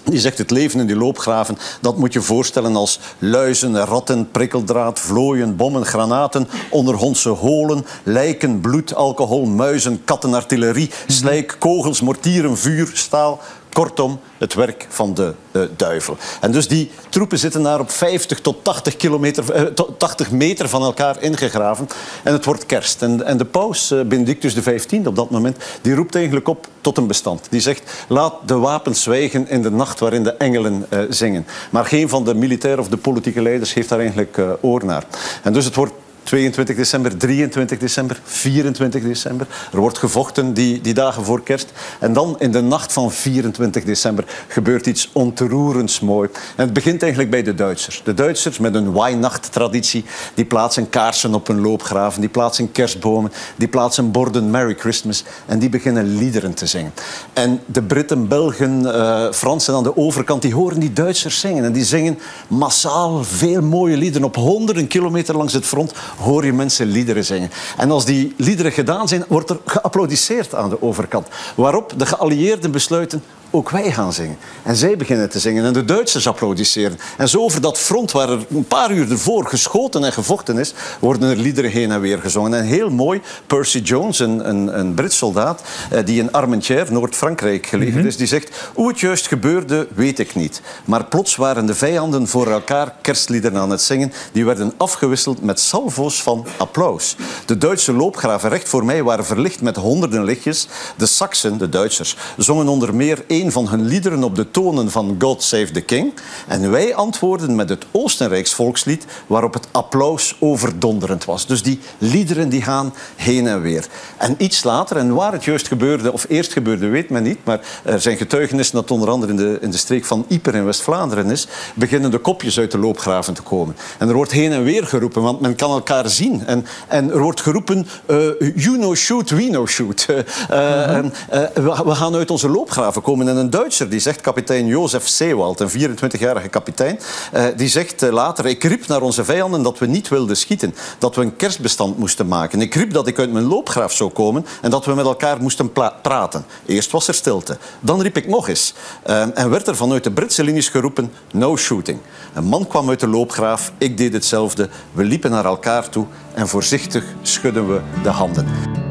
Die 0.05 0.21
zegt 0.21 0.39
het 0.39 0.51
leven 0.51 0.81
in 0.81 0.87
die 0.87 0.97
loopgraven, 0.97 1.59
dat 1.81 1.99
moet 1.99 2.13
je 2.13 2.21
voorstellen 2.21 2.77
als 2.77 3.01
luizen, 3.19 3.85
ratten, 3.85 4.31
prikkeldraad, 4.31 5.01
vlooien, 5.01 5.57
bommen, 5.57 5.87
granaten, 5.87 6.49
onderhondse 6.71 7.29
holen, 7.29 7.87
lijken, 8.03 8.61
bloed, 8.61 8.95
alcohol, 8.95 9.45
muizen, 9.45 10.05
katten, 10.05 10.35
artillerie, 10.35 10.91
slijk, 11.07 11.57
kogels, 11.59 12.01
mortieren, 12.01 12.59
vuur, 12.59 12.91
staal. 12.93 13.41
Kortom, 13.77 14.21
het 14.39 14.55
werk 14.55 14.87
van 14.89 15.15
de 15.15 15.35
eh, 15.51 15.63
duivel. 15.77 16.17
En 16.41 16.53
dus 16.53 16.69
die 16.69 16.91
troepen 17.09 17.39
zitten 17.39 17.63
daar 17.63 17.81
op 17.81 17.91
50 17.91 18.41
tot 18.41 18.65
80, 18.65 18.97
kilometer, 18.97 19.53
eh, 19.53 19.63
tot 19.63 19.99
80 19.99 20.31
meter 20.31 20.69
van 20.69 20.83
elkaar 20.83 21.23
ingegraven. 21.23 21.89
En 22.23 22.33
het 22.33 22.45
wordt 22.45 22.67
kerst. 22.67 23.03
En, 23.03 23.27
en 23.27 23.37
de 23.37 23.45
paus, 23.45 23.91
eh, 23.91 24.01
Benedictus 24.01 24.55
XV 24.55 25.01
op 25.07 25.17
dat 25.17 25.31
moment, 25.31 25.57
die 25.83 25.95
roept 25.95 26.15
eigenlijk 26.15 26.49
op 26.49 26.67
tot 26.87 26.99
een 26.99 27.07
bestand. 27.07 27.47
Die 27.51 27.61
zegt, 27.61 28.05
laat 28.09 28.35
de 28.45 28.59
wapens 28.59 29.03
zwijgen 29.03 29.49
in 29.49 29.63
de 29.63 29.71
nacht 29.71 30.01
waarin 30.01 30.23
de 30.23 30.33
engelen 30.33 30.87
eh, 30.89 31.01
zingen. 31.09 31.47
Maar 31.71 31.85
geen 31.85 32.09
van 32.09 32.25
de 32.25 32.35
militaire 32.35 32.81
of 32.81 32.89
de 32.89 32.97
politieke 32.97 33.43
leiders 33.43 33.75
heeft 33.75 33.89
daar 33.89 33.99
eigenlijk 33.99 34.39
eh, 34.39 34.51
oor 34.61 34.85
naar. 34.85 35.05
En 35.43 35.53
dus 35.53 35.65
het 35.65 35.75
wordt 35.75 35.93
22 36.27 36.77
december, 36.77 37.17
23 37.17 37.79
december, 37.79 38.21
24 38.25 39.03
december. 39.03 39.47
Er 39.73 39.79
wordt 39.79 39.99
gevochten 39.99 40.55
die, 40.55 40.81
die 40.81 40.95
dagen 40.95 41.25
voor 41.25 41.43
kerst. 41.43 41.73
En 41.99 42.13
dan 42.13 42.37
in 42.39 42.51
de 42.53 42.61
nacht 42.61 42.93
van 42.93 43.13
24 43.13 43.85
december 43.85 44.25
gebeurt 44.49 44.87
iets 44.87 45.11
ontroerends 45.13 46.01
mooi. 46.01 46.29
En 46.57 46.65
het 46.65 46.73
begint 46.73 47.01
eigenlijk 47.03 47.31
bij 47.31 47.43
de 47.43 47.55
Duitsers. 47.55 48.03
De 48.05 48.15
Duitsers 48.15 48.59
met 48.59 48.75
een 48.75 48.93
Weihnacht-traditie, 48.93 50.05
die 50.35 50.45
plaatsen 50.45 50.89
kaarsen 50.89 51.35
op 51.35 51.47
hun 51.47 51.61
loopgraven, 51.61 52.21
die 52.21 52.31
plaatsen 52.31 52.73
kerstbomen, 52.73 53.33
die 53.57 53.69
plaatsen 53.69 54.11
borden 54.11 54.51
Merry 54.51 54.75
Christmas 54.79 55.25
en 55.47 55.59
die 55.59 55.69
beginnen 55.69 56.17
liederen 56.17 56.55
te 56.55 56.67
zingen. 56.67 56.93
En 57.33 57.61
de 57.67 57.83
Britten, 57.83 58.29
Belgen, 58.29 58.95
eh, 58.95 59.33
Fransen 59.33 59.75
aan 59.75 59.83
de 59.83 59.97
overkant, 59.97 60.43
die 60.43 60.55
horen 60.55 60.81
die 60.81 60.93
Duitsers 60.93 61.41
zingen. 61.41 61.65
En 61.65 61.73
die 61.73 61.85
zingen 61.85 62.19
massaal 62.49 63.25
veel 63.25 63.63
mooie 63.63 63.97
liederen. 63.97 64.27
Op 64.27 64.37
honderden 64.37 64.87
kilometer 64.87 65.37
langs 65.37 65.53
het 65.53 65.67
front 65.67 65.93
hoor 66.17 66.45
je 66.45 66.53
mensen 66.53 66.87
liederen 66.87 67.25
zingen. 67.25 67.51
En 67.77 67.91
als 67.91 68.05
die 68.05 68.35
liederen 68.37 68.73
gedaan 68.73 69.09
zijn, 69.09 69.25
wordt 69.29 69.51
er 69.51 69.59
geapplaudisseerd 69.65 70.55
aan 70.55 70.69
de 70.69 70.83
overkant. 70.83 71.29
Waarop 71.55 71.93
de 71.97 72.07
geallieerden 72.07 72.71
besluiten, 72.71 73.23
ook 73.51 73.71
wij 73.71 73.93
gaan 73.93 74.13
zingen. 74.13 74.39
En 74.63 74.77
zij 74.77 74.97
beginnen 74.97 75.31
te 75.31 75.39
zingen 75.39 75.65
en 75.65 75.73
de 75.73 75.85
Duitsers 75.85 76.29
applaudisseren. 76.29 76.99
En 77.17 77.29
zo 77.29 77.39
over 77.39 77.61
dat 77.61 77.79
front 77.79 78.13
waar 78.13 78.29
er 78.29 78.47
een 78.51 78.67
paar 78.67 78.93
uur 78.93 79.11
ervoor 79.11 79.47
geschoten 79.47 80.05
en 80.05 80.13
gevochten 80.13 80.59
is, 80.59 80.75
worden 81.01 81.31
er 81.31 81.37
liederen 81.37 81.71
heen 81.71 81.91
en 81.91 82.01
weer 82.01 82.19
gezongen. 82.19 82.55
En 82.55 82.65
heel 82.65 82.91
mooi, 82.91 83.21
Percy 83.47 83.79
Jones, 83.79 84.19
een, 84.19 84.49
een, 84.49 84.79
een 84.79 84.95
Brits 84.95 85.17
soldaat, 85.17 85.63
eh, 85.91 86.05
die 86.05 86.21
in 86.21 86.33
Armentières, 86.33 86.91
Noord-Frankrijk, 86.91 87.67
gelegen 87.67 88.07
is, 88.07 88.17
die 88.17 88.27
zegt, 88.27 88.71
hoe 88.75 88.89
het 88.89 89.01
juist 89.01 89.27
gebeurde, 89.27 89.89
weet 89.95 90.19
ik 90.19 90.35
niet. 90.35 90.61
Maar 90.85 91.05
plots 91.05 91.37
waren 91.37 91.67
de 91.67 91.75
vijanden 91.75 92.29
voor 92.29 92.51
elkaar 92.51 92.95
kerstliederen 93.01 93.61
aan 93.61 93.71
het 93.71 93.83
zingen. 93.83 94.13
Die 94.33 94.45
werden 94.45 94.73
afgewisseld 94.77 95.43
met 95.43 95.61
salvo's 95.61 96.23
van 96.23 96.47
applaus. 96.57 97.17
De 97.47 97.59
Duitse 97.59 97.93
loopgraven 97.93 98.51
recht 98.51 98.69
voor 98.69 98.85
mij 98.85 99.03
waren 99.03 99.25
verlicht 99.25 99.61
met 99.61 99.77
honderden 99.77 100.25
lichtjes. 100.25 100.69
De 100.97 101.07
Saksen, 101.07 101.59
de 101.59 101.69
Duitsers, 101.69 102.17
zongen 102.37 102.69
onder 102.69 102.95
meer 102.95 103.25
een 103.43 103.53
van 103.53 103.69
hun 103.69 103.85
liederen 103.87 104.25
op 104.25 104.35
de 104.35 104.51
tonen 104.51 104.91
van 104.91 105.17
God 105.19 105.43
Save 105.43 105.71
the 105.71 105.81
King. 105.81 106.13
En 106.47 106.71
wij 106.71 106.95
antwoordden 106.95 107.55
met 107.55 107.69
het 107.69 107.87
Oostenrijks 107.91 108.55
volkslied, 108.55 109.05
waarop 109.27 109.55
het 109.55 109.69
applaus 109.71 110.37
overdonderend 110.41 111.25
was. 111.25 111.47
Dus 111.47 111.63
die 111.63 111.79
liederen 111.99 112.49
die 112.49 112.63
gaan 112.63 112.95
heen 113.17 113.47
en 113.47 113.61
weer. 113.61 113.87
En 114.17 114.35
iets 114.39 114.65
later, 114.65 114.97
en 114.97 115.15
waar 115.15 115.33
het 115.33 115.45
juist 115.45 115.69
gebeurde, 115.69 116.13
of 116.13 116.27
eerst 116.29 116.53
gebeurde, 116.53 116.87
weet 116.87 117.11
men 117.11 117.23
niet, 117.23 117.39
maar 117.45 117.61
er 117.83 118.01
zijn 118.01 118.17
getuigenissen 118.17 118.75
dat 118.75 118.91
onder 118.91 119.11
andere 119.11 119.33
in 119.33 119.39
de, 119.39 119.59
in 119.61 119.71
de 119.71 119.77
streek 119.77 120.05
van 120.05 120.25
Yper 120.29 120.55
in 120.55 120.65
West-Vlaanderen 120.65 121.31
is, 121.31 121.49
beginnen 121.75 122.11
de 122.11 122.19
kopjes 122.19 122.59
uit 122.59 122.71
de 122.71 122.79
loopgraven 122.79 123.35
te 123.35 123.43
komen. 123.43 123.77
En 123.99 124.09
er 124.09 124.15
wordt 124.15 124.33
heen 124.33 124.53
en 124.53 124.63
weer 124.63 124.87
geroepen, 124.87 125.23
want 125.23 125.41
men 125.41 125.55
kan 125.55 125.71
elkaar 125.71 126.09
zien. 126.09 126.47
En, 126.47 126.67
en 126.89 127.11
er 127.11 127.23
wordt 127.23 127.41
geroepen, 127.41 127.87
eh, 128.07 128.17
you 128.55 128.77
know 128.77 128.95
shoot, 128.95 129.31
we 129.31 129.49
know 129.49 129.69
shoot. 129.69 130.07
Eh, 130.49 130.97
en, 130.97 131.13
eh, 131.29 131.43
we 131.85 131.95
gaan 131.95 132.15
uit 132.15 132.31
onze 132.31 132.49
loopgraven 132.49 133.03
komen. 133.03 133.26
En 133.29 133.37
een 133.37 133.51
Duitser 133.51 133.89
die 133.89 134.01
zegt, 134.01 134.21
kapitein 134.21 134.67
Jozef 134.67 135.09
Seewald, 135.09 135.61
een 135.61 135.71
24-jarige 135.71 136.49
kapitein, 136.49 137.01
eh, 137.33 137.45
die 137.57 137.69
zegt 137.69 138.03
eh, 138.03 138.13
later, 138.13 138.47
ik 138.47 138.65
riep 138.65 138.87
naar 138.87 139.03
onze 139.03 139.25
vijanden 139.25 139.63
dat 139.63 139.79
we 139.79 139.87
niet 139.87 140.09
wilden 140.09 140.37
schieten, 140.37 140.75
dat 140.99 141.17
we 141.17 141.23
een 141.23 141.37
kerstbestand 141.37 141.99
moesten 141.99 142.27
maken. 142.27 142.61
Ik 142.61 142.75
riep 142.75 142.93
dat 142.93 143.07
ik 143.07 143.19
uit 143.19 143.33
mijn 143.33 143.45
loopgraaf 143.45 143.93
zou 143.93 144.11
komen 144.11 144.47
en 144.63 144.71
dat 144.71 144.85
we 144.85 144.95
met 144.95 145.05
elkaar 145.05 145.41
moesten 145.41 145.73
praten. 146.03 146.45
Eerst 146.67 146.91
was 146.91 147.09
er 147.09 147.15
stilte. 147.15 147.59
Dan 147.81 148.01
riep 148.01 148.17
ik 148.17 148.29
nog 148.29 148.49
eens. 148.49 148.75
Uh, 149.07 149.39
en 149.39 149.51
werd 149.51 149.69
er 149.69 149.77
vanuit 149.77 150.05
de 150.05 150.11
Britse 150.11 150.45
linies 150.45 150.69
geroepen, 150.69 151.13
no 151.33 151.57
shooting. 151.57 151.99
Een 152.35 152.45
man 152.45 152.67
kwam 152.67 152.89
uit 152.89 153.01
de 153.01 153.09
loopgraaf, 153.09 153.73
ik 153.79 153.97
deed 153.97 154.13
hetzelfde. 154.13 154.69
We 154.93 155.05
liepen 155.05 155.31
naar 155.31 155.45
elkaar 155.45 155.89
toe 155.89 156.07
en 156.35 156.49
voorzichtig 156.49 157.05
schudden 157.23 157.69
we 157.69 157.81
de 158.03 158.11
handen. 158.11 158.86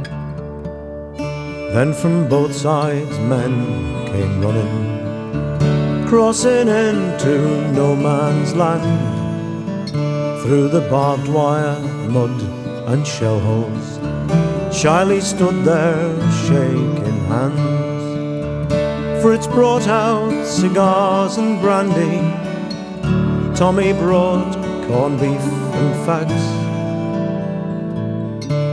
Then 1.76 1.92
from 1.94 2.30
both 2.30 2.56
sides 2.56 3.20
men 3.20 3.54
came 4.08 4.42
running, 4.42 6.08
crossing 6.08 6.70
into 6.70 7.70
no 7.74 7.94
man's 7.98 8.56
land, 8.56 9.92
through 10.42 10.70
the 10.70 10.88
barbed 10.90 11.28
wire, 11.28 11.78
mud 12.08 12.32
and 12.88 13.06
shell 13.06 13.42
holes. 13.42 14.00
Shyly 14.74 15.20
stood 15.20 15.66
there, 15.66 16.16
shaking 16.48 17.20
hands. 17.28 17.62
Fritz 19.22 19.48
brought 19.48 19.90
out 19.90 20.46
cigars 20.46 21.36
and 21.36 21.60
brandy. 21.60 22.22
Tommy 23.54 23.92
brought 23.92 24.54
corned 24.88 25.20
beef 25.20 25.46
and 25.82 25.94
fags. 26.08 26.46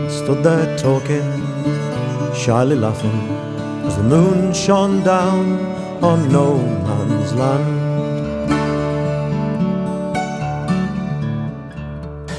Stood 0.09 0.45
there 0.45 0.79
talking, 0.79 1.42
shyly 2.43 2.75
laughing, 2.75 3.21
as 3.87 3.95
the 3.95 4.03
moon 4.03 4.53
shone 4.53 5.01
down 5.05 5.61
on 6.03 6.33
no 6.33 6.57
man's 6.87 7.33
land. 7.33 7.91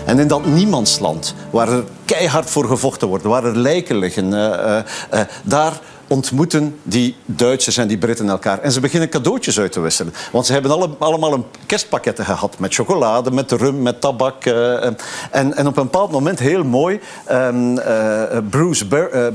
En 0.06 0.20
in 0.20 0.28
dat 0.28 0.46
niemandsland, 0.46 1.36
waar 1.50 1.70
er 1.70 1.84
keihard 2.06 2.50
voor 2.50 2.66
gevochten 2.66 3.08
wordt, 3.08 3.24
waar 3.24 3.44
er 3.44 3.58
lijken 3.58 3.98
liggen, 3.98 4.26
uh, 4.26 4.78
uh, 5.14 5.20
daar 5.44 5.74
ontmoeten 6.08 6.76
die 6.84 7.16
Duitsers 7.26 7.78
en 7.78 7.88
die 7.88 7.98
Britten 7.98 8.30
elkaar. 8.30 8.60
En 8.60 8.72
ze 8.72 8.80
beginnen 8.80 9.10
cadeautjes 9.10 9.60
uit 9.60 9.72
te 9.72 9.80
wisselen. 9.80 10.14
Want 10.32 10.46
ze 10.46 10.54
hebben 10.54 10.72
alle, 10.72 10.90
allemaal 11.00 11.34
een 11.34 11.46
kerstpakketten 11.66 12.26
gehad. 12.26 12.60
Met 12.60 12.74
chocolade, 12.74 13.32
met 13.32 13.52
rum, 13.52 13.82
met 13.82 14.02
tabak. 14.02 14.46
Uh, 14.46 14.84
en, 14.84 14.98
en 15.32 15.68
op 15.68 15.78
een 15.78 15.84
bepaald 15.84 16.12
moment, 16.12 16.40
heel 16.40 16.64
mooi, 16.64 17.00
um, 17.32 17.78
uh, 17.78 18.24
Bruce 18.50 18.86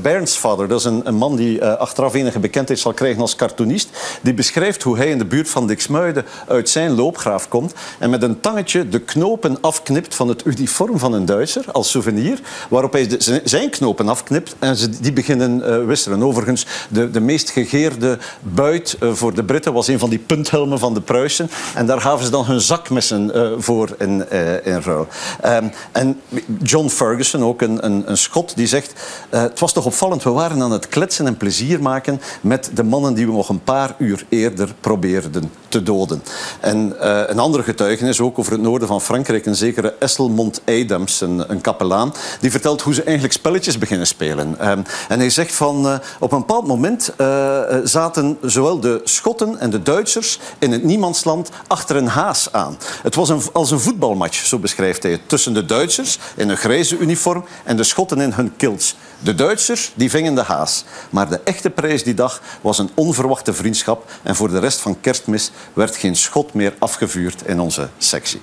Bairnsfather, 0.03 0.69
dat 0.69 0.79
is 0.79 0.85
een, 0.85 1.01
een 1.05 1.15
man 1.15 1.37
die 1.37 1.61
uh, 1.61 1.77
achteraf 1.77 2.15
enige 2.15 2.39
bekendheid 2.39 2.79
zal 2.79 2.93
krijgen 2.93 3.21
als 3.21 3.37
cartoonist, 3.37 3.89
die 4.21 4.35
beschrijft 4.35 4.83
hoe 4.83 4.97
hij 4.97 5.09
in 5.09 5.19
de 5.19 5.25
buurt 5.25 5.49
van 5.49 5.67
Dixmuiden 5.67 6.25
uit 6.49 6.69
zijn 6.69 6.95
loopgraaf 6.95 7.49
komt 7.49 7.75
en 7.99 8.11
met 8.11 8.23
een 8.23 8.41
tangetje 8.41 8.89
de 8.89 9.01
knopen 9.01 9.61
afknipt 9.61 10.15
van 10.15 10.29
het 10.29 10.47
uniform 10.47 10.99
van 10.99 11.13
een 11.13 11.27
Duitser 11.27 11.65
als 11.73 11.91
souvenir, 11.91 12.41
waarop 12.69 12.93
hij 12.93 13.17
zijn 13.45 13.71
knopen 13.71 14.09
afknipt 14.09 14.57
en 14.59 14.77
ze 14.77 15.01
die 15.01 15.13
beginnen 15.13 15.87
wisselen. 15.87 16.23
Overigens, 16.23 16.58
de, 16.89 17.11
de 17.11 17.21
meest 17.21 17.51
gegeerde 17.51 18.19
buit 18.41 18.97
uh, 19.03 19.13
voor 19.13 19.35
de 19.35 19.45
Britten 19.45 19.73
was 19.73 19.89
een 19.89 19.99
van 19.99 20.11
die 20.11 20.19
punthelmen 20.19 20.79
van 20.79 20.95
de 20.95 21.01
Pruisen. 21.01 21.51
En 21.75 21.87
daar 21.87 22.01
gaven 22.01 22.25
ze 22.25 22.31
dan 22.31 22.45
hun 22.45 22.61
zakmessen 22.61 23.31
uh, 23.35 23.51
voor 23.59 23.89
in, 23.99 24.27
uh, 24.33 24.67
in 24.67 24.81
ruil. 24.83 25.07
Um, 25.45 25.73
en 25.93 26.21
John 26.63 26.89
Ferguson, 26.89 27.43
ook 27.43 27.63
een, 27.63 27.85
een, 27.85 28.03
een 28.11 28.17
Schot, 28.17 28.57
die 28.57 28.67
zegt... 28.67 28.93
het 29.31 29.61
was 29.61 29.73
toch 29.73 29.85
opvallend, 29.85 30.23
we 30.23 30.31
waren 30.31 30.63
aan 30.63 30.73
het 30.73 30.89
kletsen 30.89 31.27
en 31.27 31.37
plezier 31.37 31.83
maken 31.83 32.21
met 32.41 32.71
de 32.75 32.83
mannen 32.83 33.15
die 33.15 33.27
we 33.27 33.33
nog 33.33 33.49
een 33.49 33.63
paar 33.63 33.95
uur 33.99 34.25
eerder 34.29 34.75
probeerden 34.81 35.51
te 35.69 35.83
doden. 35.83 36.23
En 36.61 36.95
een 37.31 37.39
andere 37.39 37.63
getuigenis, 37.63 38.21
ook 38.21 38.39
over 38.39 38.53
het 38.53 38.61
noorden 38.61 38.89
van 38.89 39.01
Frankrijk, 39.01 39.47
een 39.47 39.57
zekere 39.57 39.95
Esselmont 39.99 40.63
Adams, 40.65 41.21
een, 41.21 41.51
een 41.51 41.61
kapelaan, 41.61 42.13
die 42.41 42.51
vertelt 42.51 42.83
hoe 42.83 42.95
ze 42.95 43.03
eigenlijk 43.03 43.35
spelletjes 43.35 43.79
beginnen 43.79 44.07
spelen. 44.07 44.71
Um, 44.71 44.83
en 45.09 45.19
hij 45.19 45.31
zegt 45.31 45.55
van, 45.55 46.01
op 46.19 46.33
een 46.33 46.45
bepaald 46.49 46.67
moment 46.67 47.13
uh, 47.21 47.61
zaten 47.85 48.39
zowel 48.43 48.81
de 48.81 49.01
Schotten 49.05 49.59
en 49.59 49.71
de 49.71 49.83
Duitsers 49.83 50.39
in 50.59 50.73
het 50.73 50.85
niemandsland 50.85 51.51
achter 51.67 51.97
een 51.97 52.07
haas 52.07 52.53
aan. 52.53 52.79
Het 53.03 53.15
was 53.15 53.29
een, 53.29 53.41
als 53.53 53.71
een 53.71 53.81
voetbalmatch, 53.81 54.47
zo 54.47 54.59
beschrijft 54.59 55.03
hij 55.03 55.13
het, 55.13 55.21
tussen 55.27 55.55
de 55.55 55.65
Duitsers 55.65 56.19
in 56.37 56.49
een 56.49 56.57
grijze 56.57 56.99
uniform 56.99 57.45
en 57.65 57.77
de 57.77 57.85
Schotten 57.85 58.21
in 58.21 58.33
hun 58.33 58.57
kilts. 58.57 58.97
De 59.21 59.35
Duitsers 59.35 59.93
die 59.95 60.11
vingen 60.11 60.35
de 60.35 60.43
haas. 60.43 60.85
Maar 61.11 61.29
de 61.29 61.41
echte 61.45 61.71
prijs 61.71 62.05
die 62.05 62.15
dag 62.15 62.41
was 62.61 62.79
een 62.79 62.91
onverwachte 62.95 63.53
vriendschap 63.53 64.11
en 64.23 64.37
voor 64.37 64.51
de 64.51 64.59
rest 64.59 64.81
van 64.81 65.01
kerstmis 65.01 65.51
werd 65.73 65.97
geen 65.97 66.17
schot 66.17 66.55
meer 66.55 66.75
afgevuurd 66.79 67.43
in 67.47 67.61
onze 67.61 67.89
sectie. 67.99 68.41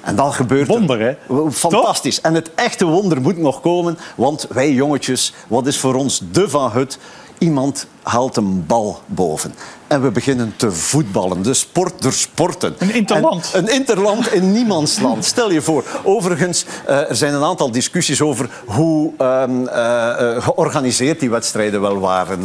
En 0.00 0.16
dan 0.16 0.32
gebeurt 0.32 0.66
Wonder, 0.66 1.00
hè? 1.00 1.14
Fantastisch. 1.50 2.20
En 2.20 2.34
het 2.34 2.50
echte 2.54 2.84
wonder 2.84 3.20
moet 3.20 3.36
nog 3.36 3.60
komen, 3.60 3.98
want 4.16 4.46
wij 4.48 4.72
jongetjes, 4.72 5.32
wat 5.48 5.66
is 5.66 5.78
voor 5.78 5.94
ons 5.94 6.22
de 6.32 6.48
Van 6.48 6.70
Hut? 6.70 6.98
Iemand 7.40 7.86
haalt 8.02 8.36
een 8.36 8.66
bal 8.66 9.00
boven. 9.06 9.54
En 9.90 10.02
we 10.02 10.10
beginnen 10.10 10.52
te 10.56 10.72
voetballen. 10.72 11.42
De 11.42 11.54
sport 11.54 12.02
der 12.02 12.12
sporten. 12.12 12.74
Een 12.78 12.94
interland. 12.94 13.50
En 13.54 13.62
een 13.62 13.74
interland 13.74 14.32
in 14.32 14.52
niemandsland. 14.52 15.24
Stel 15.24 15.50
je 15.50 15.62
voor. 15.62 15.84
Overigens, 16.04 16.64
uh, 16.88 17.10
er 17.10 17.16
zijn 17.16 17.34
een 17.34 17.42
aantal 17.42 17.70
discussies 17.70 18.20
over 18.20 18.50
hoe 18.66 19.12
uh, 19.20 19.42
uh, 19.48 20.42
georganiseerd 20.42 21.20
die 21.20 21.30
wedstrijden 21.30 21.80
wel 21.80 21.98
waren. 21.98 22.44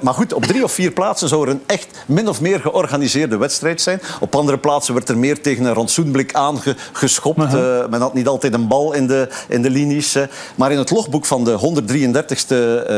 maar 0.00 0.14
goed, 0.14 0.32
op 0.32 0.44
drie 0.44 0.64
of 0.64 0.72
vier 0.72 0.90
plaatsen 0.90 1.28
zou 1.28 1.42
er 1.42 1.48
een 1.48 1.62
echt 1.66 1.86
min 2.06 2.28
of 2.28 2.40
meer 2.40 2.60
georganiseerde 2.60 3.36
wedstrijd 3.36 3.80
zijn. 3.80 4.00
Op 4.20 4.34
andere 4.34 4.58
plaatsen 4.58 4.94
werd 4.94 5.08
er 5.08 5.18
meer 5.18 5.40
tegen 5.40 5.64
een 5.64 5.74
rantsoenblik 5.74 6.34
aangeschopt. 6.34 7.52
-huh. 7.52 7.88
men 7.88 8.00
had 8.00 8.14
niet 8.14 8.28
altijd 8.28 8.54
een 8.54 8.68
bal 8.68 8.92
in 8.92 9.06
de, 9.06 9.28
in 9.48 9.62
de 9.62 9.70
linies. 9.70 10.16
maar 10.54 10.72
in 10.72 10.78
het 10.78 10.90
logboek 10.90 11.24
van 11.24 11.44
de 11.44 11.82
133ste 11.82 12.56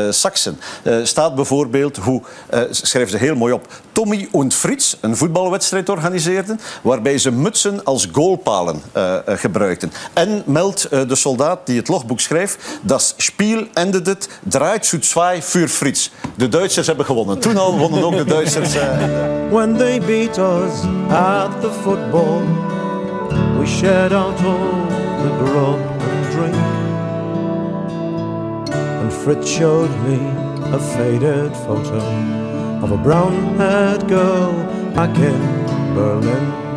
Saxen 0.09 0.59
staat 1.03 1.35
bijvoorbeeld 1.35 1.97
hoe, 1.97 2.21
schrijven 2.69 3.11
ze 3.11 3.17
heel 3.19 3.35
mooi 3.35 3.53
op. 3.53 3.67
Tommy 3.91 4.27
und 4.31 4.53
Fritz 4.53 4.95
een 5.01 5.17
voetbalwedstrijd 5.17 5.89
organiseerden, 5.89 6.59
waarbij 6.81 7.17
ze 7.17 7.31
mutsen 7.31 7.83
als 7.83 8.07
goalpalen 8.11 8.81
uh, 8.97 9.15
gebruikten. 9.25 9.91
En 10.13 10.43
meldt 10.45 10.87
uh, 10.91 11.07
de 11.07 11.15
soldaat 11.15 11.59
die 11.65 11.77
het 11.77 11.87
logboek 11.87 12.19
schreef, 12.19 12.57
dat 12.81 13.13
Spiel 13.17 13.67
endete 13.73 14.17
3 14.43 14.77
zu 14.81 14.99
2 14.99 15.41
für 15.41 15.67
Fritz. 15.67 16.09
De 16.35 16.49
Duitsers 16.49 16.87
hebben 16.87 17.05
gewonnen. 17.05 17.39
Toen 17.39 17.57
al 17.57 17.77
wonnen 17.77 18.03
ook 18.03 18.17
de 18.17 18.23
Duitsers. 18.23 18.75
Uh... 18.75 18.81
When 19.49 19.77
they 19.77 19.99
beat 19.99 20.37
us 20.37 20.83
at 21.09 21.61
the 21.61 21.71
football, 21.81 22.41
we 23.59 23.65
shared 23.65 24.13
all 24.13 24.33
the 24.35 24.79
drink. 26.31 26.55
And 29.01 29.13
Fritz 29.13 29.49
showed 29.49 29.89
me 30.07 30.19
a 30.73 30.79
faded 30.79 31.55
photo 31.55 32.38
of 32.83 32.91
a 32.91 32.97
brown 32.97 33.57
haired 33.57 34.07
girl 34.07 34.53
back 34.93 35.15
in 35.17 35.95
Berlin. 35.95 36.68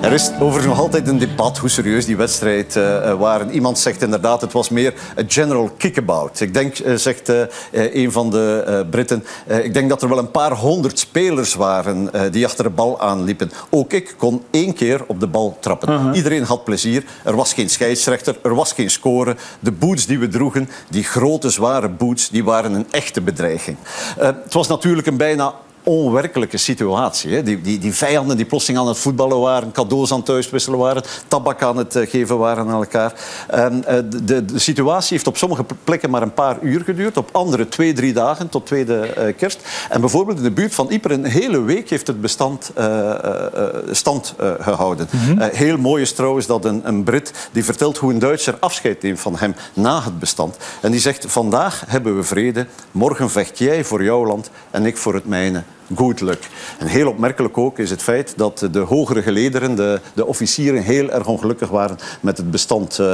Er 0.00 0.12
is 0.12 0.30
overigens 0.32 0.66
nog 0.66 0.78
altijd 0.78 1.08
een 1.08 1.18
debat 1.18 1.58
hoe 1.58 1.68
serieus 1.68 2.04
die 2.06 2.16
wedstrijd 2.16 2.76
uh, 2.76 3.12
waren. 3.18 3.50
Iemand 3.50 3.78
zegt 3.78 4.02
inderdaad, 4.02 4.40
het 4.40 4.52
was 4.52 4.68
meer 4.68 4.94
een 5.14 5.30
general 5.30 5.70
kickabout. 5.76 6.40
Ik 6.40 6.54
denk, 6.54 6.78
uh, 6.78 6.94
zegt 6.94 7.28
uh, 7.28 7.42
een 7.70 8.12
van 8.12 8.30
de 8.30 8.86
Britten, 8.90 9.24
ik 9.62 9.74
denk 9.74 9.88
dat 9.88 10.02
er 10.02 10.08
wel 10.08 10.18
een 10.18 10.30
paar 10.30 10.52
honderd 10.52 10.98
spelers 10.98 11.54
waren 11.54 12.10
die 12.32 12.44
achter 12.44 12.64
de 12.64 12.70
bal 12.70 13.00
aanliepen. 13.00 13.50
Ook 13.70 13.92
ik 13.92 14.14
kon 14.18 14.42
één 14.50 14.74
keer 14.74 15.04
op 15.06 15.20
de 15.20 15.26
bal 15.26 15.56
trappen. 15.60 15.88
-huh. 15.88 16.16
Iedereen 16.16 16.42
had 16.42 16.64
plezier. 16.64 17.04
Er 17.24 17.36
was 17.36 17.52
geen 17.52 17.70
scheidsrechter, 17.70 18.36
er 18.42 18.54
was 18.54 18.72
geen 18.72 18.90
score. 18.90 19.36
De 19.60 19.72
boots 19.72 20.06
die 20.06 20.18
we 20.18 20.28
droegen, 20.28 20.68
die 20.88 21.04
grote 21.04 21.50
zware 21.50 21.88
boots, 21.88 22.28
die 22.28 22.44
waren 22.44 22.74
een 22.74 22.86
echte 22.90 23.20
bedreiging. 23.20 23.76
het 24.18 24.52
was 24.52 24.68
natuurlijk 24.68 25.06
een 25.06 25.16
bijna 25.16 25.54
onwerkelijke 25.82 26.56
situatie. 26.56 27.34
Hè? 27.34 27.42
Die, 27.42 27.60
die, 27.60 27.78
die 27.78 27.94
vijanden 27.94 28.36
die 28.36 28.46
plotseling 28.46 28.80
aan 28.80 28.88
het 28.88 28.98
voetballen 28.98 29.40
waren, 29.40 29.72
cadeaus 29.72 30.10
aan 30.10 30.16
het 30.16 30.26
thuiswisselen 30.26 30.78
waren, 30.78 31.02
tabak 31.28 31.62
aan 31.62 31.76
het 31.76 31.98
geven 32.08 32.38
waren 32.38 32.68
aan 32.68 32.74
elkaar. 32.74 33.12
Um, 33.54 33.80
de, 33.80 34.24
de, 34.24 34.44
de, 34.44 34.58
situatie 34.58 35.12
heeft 35.12 35.26
op 35.26 35.36
sommige 35.36 35.64
plekken 35.84 36.10
maar 36.10 36.22
een 36.22 36.34
paar 36.34 36.58
uur 36.62 36.80
geduurd, 36.80 37.16
op 37.16 37.28
andere 37.32 37.68
twee, 37.68 37.92
drie 37.92 38.12
dagen 38.12 38.48
tot 38.48 38.66
tweede 38.66 39.14
uh, 39.18 39.36
kerst. 39.36 39.60
En 39.88 40.00
bijvoorbeeld 40.00 40.36
in 40.36 40.42
de 40.42 40.50
buurt 40.50 40.74
van 40.74 40.86
Ypres 40.90 41.16
een 41.16 41.24
hele 41.24 41.62
week 41.62 41.90
heeft 41.90 42.06
het 42.06 42.20
bestand 42.20 42.70
uh, 42.78 42.84
uh, 42.84 43.64
stand 43.90 44.34
gehouden. 44.60 45.08
Mm 45.10 45.20
-hmm. 45.20 45.48
heel 45.52 45.78
mooi 45.78 46.02
is 46.02 46.12
trouwens 46.12 46.46
dat 46.46 46.64
een, 46.64 46.80
een 46.84 47.02
Brit 47.02 47.32
die 47.52 47.64
vertelt 47.64 47.98
hoe 47.98 48.12
een 48.12 48.18
Duitser 48.18 48.56
afscheid 48.60 49.02
neemt 49.02 49.20
van 49.20 49.36
hem 49.36 49.54
na 49.74 50.02
het 50.02 50.18
bestand. 50.18 50.56
En 50.80 50.90
die 50.90 51.00
zegt, 51.00 51.24
vandaag 51.28 51.84
hebben 51.86 52.16
we 52.16 52.22
vrede, 52.22 52.66
morgen 52.90 53.30
vecht 53.30 53.58
jij 53.58 53.84
voor 53.84 54.04
jouw 54.04 54.26
land 54.26 54.50
en 54.70 54.86
ik 54.86 54.96
voor 54.96 55.14
het 55.14 55.26
mijne 55.26 55.62
good 55.96 56.20
luck. 56.20 56.48
En 56.78 56.86
heel 56.86 57.08
opmerkelijk 57.08 57.58
ook 57.58 57.78
is 57.78 57.90
het 57.90 58.02
feit 58.02 58.32
dat 58.36 58.68
de 58.70 58.78
hogere 58.78 59.22
gelederen, 59.22 59.74
de, 59.76 60.26
officieren, 60.26 60.82
heel 60.82 61.10
erg 61.10 61.26
ongelukkig 61.26 61.68
waren 61.68 61.98
met 62.20 62.36
het 62.36 62.50
bestand. 62.50 62.98
Uh, 62.98 63.12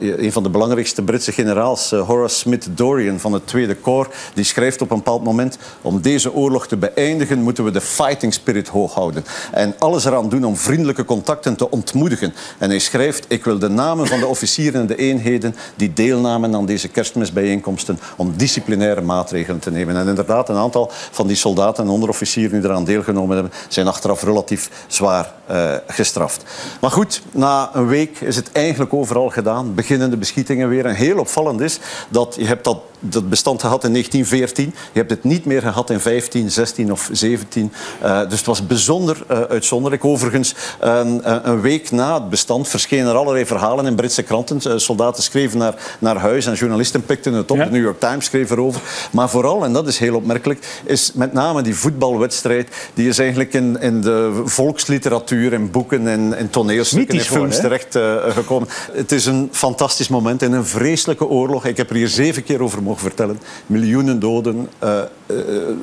een 0.00 0.32
van 0.32 0.42
de 0.42 0.48
belangrijkste 0.48 1.02
Britse 1.02 1.32
generaals, 1.32 1.92
uh, 1.92 2.06
Horace 2.06 2.36
Smith 2.36 2.68
Dorian 2.74 3.20
van 3.20 3.32
het 3.32 3.46
Tweede 3.46 3.80
Corps, 3.80 4.08
die 4.34 4.44
schrijft 4.44 4.82
op 4.82 4.90
een 4.90 4.96
bepaald 4.96 5.24
moment: 5.24 5.58
om 5.82 6.00
deze 6.00 6.34
oorlog 6.34 6.66
te 6.66 6.76
beëindigen, 6.76 7.42
moeten 7.42 7.64
we 7.64 7.70
de 7.70 7.80
fighting 7.80 8.34
spirit 8.34 8.68
hoog 8.68 8.94
houden. 8.94 9.24
En 9.52 9.74
alles 9.78 10.04
eraan 10.04 10.28
doen 10.28 10.44
om 10.44 10.56
vriendelijke 10.56 11.04
contacten 11.04 11.56
te 11.56 11.70
ontmoedigen. 11.70 12.34
En 12.58 12.68
hij 12.68 12.78
schrijft: 12.78 13.24
Ik 13.28 13.44
wil 13.44 13.58
de 13.58 13.68
namen 13.68 14.06
van 14.06 14.20
de 14.20 14.26
officieren 14.26 14.80
en 14.80 14.86
de 14.86 14.96
eenheden 14.96 15.56
die 15.76 15.92
deelnamen 15.92 16.54
aan 16.54 16.66
deze 16.66 16.88
kerstmisbijeenkomsten 16.88 17.98
om 18.16 18.32
disciplinaire 18.36 19.00
maatregelen 19.00 19.60
te 19.60 19.70
nemen. 19.70 19.96
En 19.96 20.08
inderdaad, 20.08 20.48
een 20.48 20.56
aantal 20.56 20.90
van 21.10 21.26
die 21.26 21.36
soldaten 21.36 21.84
en 21.84 21.90
onderofficieren 22.00 22.60
die 22.60 22.70
eraan 22.70 22.84
deelgenomen 22.84 23.34
hebben, 23.36 23.52
zijn 23.68 23.86
achteraf 23.86 24.22
relatief 24.22 24.70
zwaar 24.86 25.32
uh, 25.50 25.74
gestraft. 25.86 26.44
Maar 26.80 26.90
goed, 26.90 27.22
na 27.30 27.70
een 27.72 27.86
week 27.86 28.20
is 28.20 28.36
het 28.36 28.52
eigenlijk 28.52 28.94
overal 28.94 29.28
gedaan. 29.28 29.74
Beginnen 29.74 30.10
de 30.10 30.16
beschietingen 30.16 30.68
weer. 30.68 30.86
En 30.86 30.94
heel 30.94 31.18
opvallend 31.18 31.60
is 31.60 31.78
dat 32.08 32.34
je 32.38 32.46
hebt 32.46 32.64
dat, 32.64 32.78
dat 33.00 33.28
bestand 33.28 33.60
gehad 33.60 33.84
in 33.84 33.90
1914. 33.90 34.74
Je 34.92 34.98
hebt 34.98 35.10
het 35.10 35.24
niet 35.24 35.44
meer 35.44 35.62
gehad 35.62 35.90
in 35.90 36.00
15, 36.00 36.50
16 36.50 36.92
of 36.92 37.08
17. 37.12 37.72
Uh, 38.02 38.20
dus 38.28 38.38
het 38.38 38.46
was 38.46 38.66
bijzonder 38.66 39.16
uh, 39.30 39.40
uitzonderlijk. 39.40 40.04
Overigens, 40.04 40.54
een 40.80 41.60
week 41.60 41.90
na 41.90 42.14
het 42.14 42.30
bestand 42.30 42.68
verschenen 42.68 43.08
er 43.08 43.16
allerlei 43.16 43.46
verhalen 43.46 43.86
in 43.86 43.94
Britse 43.94 44.22
kranten. 44.22 44.80
soldaten 44.80 45.22
schreven 45.22 45.58
naar, 45.58 45.74
naar 45.98 46.16
huis 46.16 46.46
en 46.46 46.54
journalisten 46.54 47.04
pikten 47.04 47.32
het 47.32 47.50
op. 47.50 47.56
Ja. 47.56 47.64
De 47.64 47.70
New 47.70 47.82
York 47.82 48.00
Times 48.00 48.24
schreef 48.24 48.50
erover. 48.50 48.80
Maar 49.10 49.30
vooral, 49.30 49.64
en 49.64 49.72
dat 49.72 49.88
is 49.88 49.98
heel 49.98 50.14
opmerkelijk, 50.14 50.80
is 50.84 51.12
met 51.12 51.32
name 51.32 51.62
die 51.62 51.74
voetbalwedstrijd. 51.74 52.68
Die 52.94 53.08
is 53.08 53.18
eigenlijk 53.18 53.52
in, 53.52 53.80
in 53.80 54.00
de 54.00 54.42
volksliteratuur, 54.44 55.52
in 55.52 55.70
boeken 55.70 56.08
en 56.08 56.38
in 56.38 56.50
toneelstukken 56.50 57.18
en 57.18 57.24
films 57.24 57.56
terecht 57.56 57.96
uh, 57.96 58.16
gekomen. 58.28 58.68
Het 58.92 59.12
is 59.12 59.26
een 59.26 59.48
fantastisch 59.52 60.08
moment 60.08 60.42
in 60.42 60.52
een 60.52 60.66
vreselijke 60.66 61.28
oorlog. 61.28 61.66
Ik 61.66 61.76
heb 61.76 61.90
er 61.90 61.96
hier 61.96 62.08
zeven 62.08 62.44
keer 62.44 62.62
over 62.62 62.82
mogen 62.90 63.08
vertellen. 63.08 63.40
Miljoenen 63.66 64.20
doden. 64.20 64.68
Uh, 64.84 64.98
uh, 65.26 65.36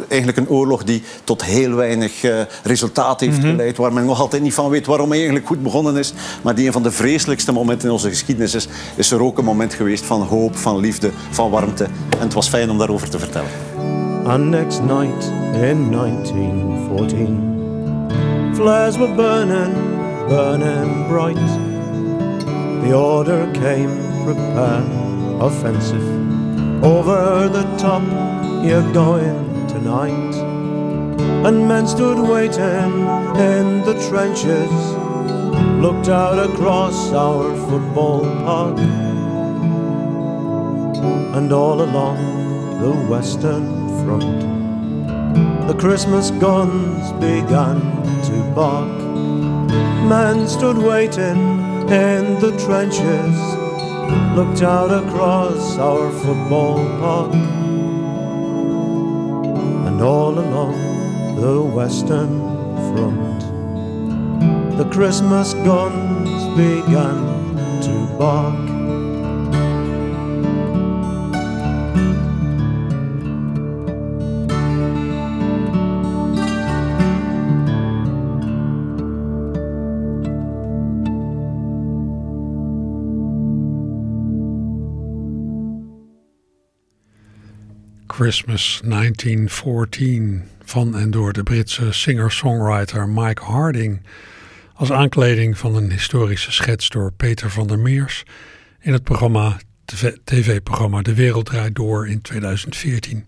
eigenlijk 0.07 0.37
een 0.37 0.49
oorlog 0.49 0.83
die 0.83 1.03
tot 1.23 1.43
heel 1.43 1.73
weinig 1.73 2.13
resultaat 2.63 3.19
heeft 3.19 3.37
mm 3.37 3.43
-hmm. 3.43 3.51
geleid. 3.51 3.77
Waar 3.77 3.93
men 3.93 4.05
nog 4.05 4.19
altijd 4.19 4.41
niet 4.41 4.53
van 4.53 4.69
weet 4.69 4.85
waarom 4.85 5.09
hij 5.09 5.17
eigenlijk 5.17 5.47
goed 5.47 5.63
begonnen 5.63 5.97
is. 5.97 6.13
Maar 6.43 6.55
die 6.55 6.65
een 6.65 6.71
van 6.71 6.83
de 6.83 6.91
vreselijkste 6.91 7.51
momenten 7.51 7.87
in 7.87 7.93
onze 7.93 8.09
geschiedenis 8.09 8.55
is. 8.55 8.67
Is 8.95 9.11
er 9.11 9.21
ook 9.21 9.37
een 9.37 9.45
moment 9.45 9.73
geweest 9.73 10.05
van 10.05 10.21
hoop, 10.21 10.55
van 10.55 10.77
liefde, 10.79 11.11
van 11.29 11.49
warmte. 11.49 11.83
En 11.83 12.19
het 12.19 12.33
was 12.33 12.47
fijn 12.47 12.69
om 12.69 12.77
daarover 12.77 13.09
te 13.09 13.19
vertellen. 13.19 13.49
And 14.25 14.49
next 14.49 14.81
night 14.81 15.31
in 15.53 15.91
1914 15.91 17.55
Flares 18.53 18.97
were 18.97 19.15
burning, 19.15 19.73
burning 20.27 21.07
bright 21.07 21.37
The 22.87 22.93
order 22.93 23.51
came, 23.53 24.23
prepare, 24.23 24.83
offensive. 25.41 26.36
Over 26.83 27.49
the 27.49 27.63
top, 27.77 28.03
you're 28.63 28.93
going 28.93 29.67
tonight. 29.67 30.35
And 31.45 31.67
men 31.67 31.87
stood 31.87 32.19
waiting 32.19 32.91
in 33.35 33.81
the 33.83 33.95
trenches, 34.09 34.71
looked 35.81 36.07
out 36.07 36.37
across 36.49 37.11
our 37.13 37.55
football 37.67 38.21
park. 38.45 38.77
And 41.35 41.51
all 41.51 41.81
along 41.81 42.17
the 42.79 42.93
western 43.09 43.87
front, 44.03 44.41
the 45.67 45.73
Christmas 45.73 46.31
guns 46.31 47.11
began 47.13 47.81
to 48.23 48.51
bark. 48.53 48.97
Men 50.07 50.47
stood 50.47 50.77
waiting 50.77 51.65
in 51.89 52.39
the 52.39 52.55
trenches, 52.65 53.66
looked 54.35 54.61
out 54.61 54.91
across 54.91 55.77
our 55.77 56.11
football 56.11 56.77
park, 56.99 57.33
and 59.87 60.01
all 60.01 60.37
along 60.37 60.75
the 61.41 61.61
western 61.61 62.41
front, 62.93 63.41
the 64.77 64.85
Christmas 64.91 65.53
guns 65.53 66.29
began 66.55 67.17
to 67.81 68.17
bark. 68.17 68.66
Christmas 88.19 88.81
1914 88.83 90.43
van 90.65 90.97
en 90.97 91.11
door 91.11 91.33
de 91.33 91.43
Britse 91.43 91.91
singer-songwriter 91.91 93.09
Mike 93.09 93.43
Harding 93.43 94.01
als 94.73 94.91
aankleding 94.91 95.57
van 95.57 95.75
een 95.75 95.91
historische 95.91 96.51
schets 96.51 96.89
door 96.89 97.11
Peter 97.11 97.49
van 97.49 97.67
der 97.67 97.79
Meers 97.79 98.23
in 98.79 98.93
het 98.93 99.03
programma, 99.03 99.57
tv-programma 100.23 101.01
De 101.01 101.13
Wereld 101.13 101.45
Draait 101.45 101.75
Door 101.75 102.07
in 102.07 102.21
2014. 102.21 103.25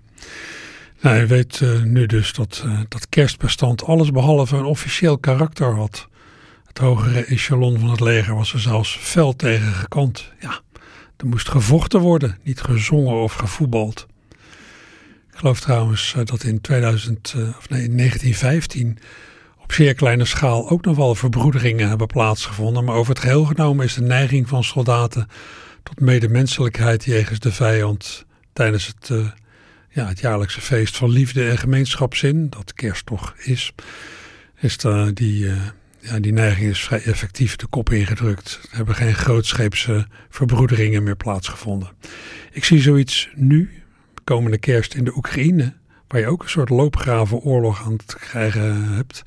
Nou, 1.02 1.18
je 1.18 1.26
weet 1.26 1.60
uh, 1.60 1.82
nu 1.82 2.06
dus 2.06 2.34
dat 2.34 2.64
uh, 2.66 2.80
dat 2.88 3.10
kerstbestand 3.10 3.84
alles 3.84 4.12
behalve 4.12 4.58
een 4.58 4.66
officieel 4.66 5.18
karakter 5.18 5.76
had. 5.76 6.08
Het 6.68 6.78
hogere 6.78 7.26
echelon 7.26 7.80
van 7.80 7.90
het 7.90 8.00
leger 8.00 8.36
was 8.36 8.54
er 8.54 8.60
zelfs 8.60 8.98
fel 8.98 9.36
tegen 9.36 9.74
gekant. 9.74 10.32
Ja, 10.40 10.60
er 11.18 11.28
moest 11.28 11.50
gevochten 11.50 12.00
worden, 12.00 12.38
niet 12.44 12.62
gezongen 12.62 13.16
of 13.16 13.34
gevoetbald. 13.34 14.08
Geloof 15.40 15.60
trouwens 15.60 16.14
eh, 16.18 16.26
dat 16.26 16.44
in 16.44 16.62
2000, 16.62 17.34
eh, 17.36 17.42
of 17.42 17.70
nee, 17.70 17.96
1915 17.96 18.98
op 19.58 19.72
zeer 19.72 19.94
kleine 19.94 20.26
schaal 20.26 20.70
ook 20.70 20.86
nog 20.86 20.96
wel 20.96 21.16
verbroederingen 21.16 21.90
hebben 21.90 22.08
plaatsgevonden. 22.08 22.84
Maar 22.84 22.96
over 22.96 23.14
het 23.14 23.22
geheel 23.22 23.46
genomen 23.46 23.86
is 23.86 23.94
de 23.94 24.02
neiging 24.02 24.48
van 24.48 24.64
soldaten 24.64 25.28
tot 25.84 26.00
medemenselijkheid 26.00 27.06
jegens 27.06 27.40
de 27.40 27.52
vijand 27.52 28.26
tijdens 28.54 28.88
het, 28.88 29.10
uh, 29.10 29.28
ja, 29.90 30.08
het 30.08 30.20
jaarlijkse 30.20 30.62
feest 30.62 30.98
van 30.98 31.10
liefde 31.10 31.50
en 31.50 31.58
gemeenschapszin, 31.58 32.50
dat 32.50 32.74
kerst 32.74 33.06
toch 33.06 33.34
is, 33.38 33.74
is 34.56 34.78
de, 34.78 35.12
die, 35.14 35.52
ja, 36.00 36.20
die 36.20 36.34
neiging 36.34 36.70
is 36.70 36.84
vrij 36.84 37.04
effectief 37.04 37.56
de 37.56 37.68
kop 37.68 37.90
ingedrukt. 37.92 38.60
Er 38.72 38.78
hebben 38.78 38.96
geen 38.96 39.16
grootscheepse 39.16 40.08
verbroederingen 40.30 41.04
meer 41.04 41.18
plaatsgevonden. 41.18 41.90
Ik 42.52 42.64
zie 42.64 42.82
zoiets 42.82 43.30
nu 43.36 43.79
komende 44.36 44.58
kerst 44.58 44.94
in 44.94 45.04
de 45.04 45.16
Oekraïne, 45.16 45.74
waar 46.08 46.20
je 46.20 46.28
ook 46.28 46.44
een 46.44 46.50
soort 46.50 46.70
loopgravenoorlog 46.70 47.84
aan 47.86 47.92
het 47.92 48.16
krijgen 48.16 48.84
hebt. 48.84 49.22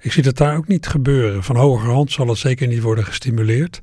Ik 0.00 0.12
zie 0.12 0.22
dat 0.22 0.36
daar 0.36 0.56
ook 0.56 0.68
niet 0.68 0.86
gebeuren. 0.86 1.42
Van 1.42 1.56
hogerhand 1.56 2.12
zal 2.12 2.28
het 2.28 2.38
zeker 2.38 2.66
niet 2.66 2.82
worden 2.82 3.04
gestimuleerd. 3.04 3.80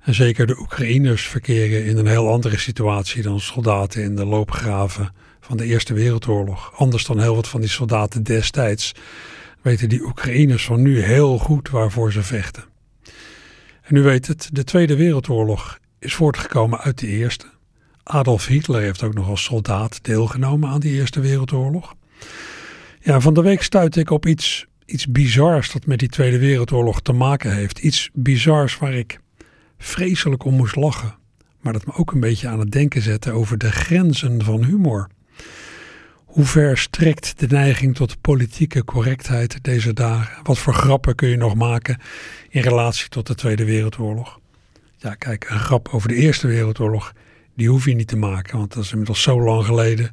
En 0.00 0.14
zeker 0.14 0.46
de 0.46 0.58
Oekraïners 0.58 1.26
verkeren 1.26 1.84
in 1.84 1.96
een 1.96 2.06
heel 2.06 2.30
andere 2.30 2.58
situatie 2.58 3.22
dan 3.22 3.40
soldaten 3.40 4.02
in 4.02 4.16
de 4.16 4.24
loopgraven 4.24 5.12
van 5.40 5.56
de 5.56 5.64
Eerste 5.64 5.94
Wereldoorlog. 5.94 6.72
Anders 6.76 7.04
dan 7.04 7.20
heel 7.20 7.34
wat 7.34 7.48
van 7.48 7.60
die 7.60 7.70
soldaten 7.70 8.22
destijds 8.22 8.92
weten 9.62 9.88
die 9.88 10.04
Oekraïners 10.04 10.64
van 10.64 10.82
nu 10.82 11.02
heel 11.02 11.38
goed 11.38 11.70
waarvoor 11.70 12.12
ze 12.12 12.22
vechten. 12.22 12.64
En 13.82 13.96
u 13.96 14.02
weet 14.02 14.26
het, 14.26 14.48
de 14.52 14.64
Tweede 14.64 14.96
Wereldoorlog 14.96 15.78
is 15.98 16.14
voortgekomen 16.14 16.80
uit 16.80 16.98
de 16.98 17.06
Eerste. 17.06 17.51
Adolf 18.02 18.46
Hitler 18.46 18.80
heeft 18.80 19.02
ook 19.02 19.14
nog 19.14 19.28
als 19.28 19.42
soldaat 19.42 20.04
deelgenomen 20.04 20.68
aan 20.68 20.80
die 20.80 20.92
Eerste 20.92 21.20
Wereldoorlog. 21.20 21.94
Ja, 23.00 23.20
van 23.20 23.34
de 23.34 23.42
week 23.42 23.62
stuitte 23.62 24.00
ik 24.00 24.10
op 24.10 24.26
iets, 24.26 24.66
iets 24.84 25.06
bizars 25.06 25.72
dat 25.72 25.86
met 25.86 25.98
die 25.98 26.08
Tweede 26.08 26.38
Wereldoorlog 26.38 27.02
te 27.02 27.12
maken 27.12 27.54
heeft. 27.54 27.78
Iets 27.78 28.10
bizars 28.12 28.78
waar 28.78 28.94
ik 28.94 29.20
vreselijk 29.78 30.44
om 30.44 30.54
moest 30.54 30.76
lachen. 30.76 31.14
Maar 31.60 31.72
dat 31.72 31.86
me 31.86 31.92
ook 31.94 32.12
een 32.12 32.20
beetje 32.20 32.48
aan 32.48 32.58
het 32.58 32.70
denken 32.70 33.02
zette 33.02 33.32
over 33.32 33.58
de 33.58 33.72
grenzen 33.72 34.44
van 34.44 34.64
humor. 34.64 35.08
Hoe 36.24 36.44
ver 36.44 36.78
strekt 36.78 37.38
de 37.38 37.46
neiging 37.46 37.94
tot 37.94 38.20
politieke 38.20 38.84
correctheid 38.84 39.58
deze 39.64 39.92
dagen? 39.92 40.42
Wat 40.42 40.58
voor 40.58 40.74
grappen 40.74 41.14
kun 41.14 41.28
je 41.28 41.36
nog 41.36 41.54
maken 41.54 42.00
in 42.48 42.62
relatie 42.62 43.08
tot 43.08 43.26
de 43.26 43.34
Tweede 43.34 43.64
Wereldoorlog? 43.64 44.40
Ja, 44.96 45.14
kijk, 45.14 45.50
een 45.50 45.58
grap 45.58 45.88
over 45.88 46.08
de 46.08 46.14
Eerste 46.14 46.46
Wereldoorlog 46.46 47.12
die 47.54 47.68
hoef 47.68 47.84
je 47.84 47.94
niet 47.94 48.08
te 48.08 48.16
maken, 48.16 48.58
want 48.58 48.74
dat 48.74 48.84
is 48.84 48.90
inmiddels 48.90 49.22
zo 49.22 49.42
lang 49.42 49.64
geleden. 49.64 50.10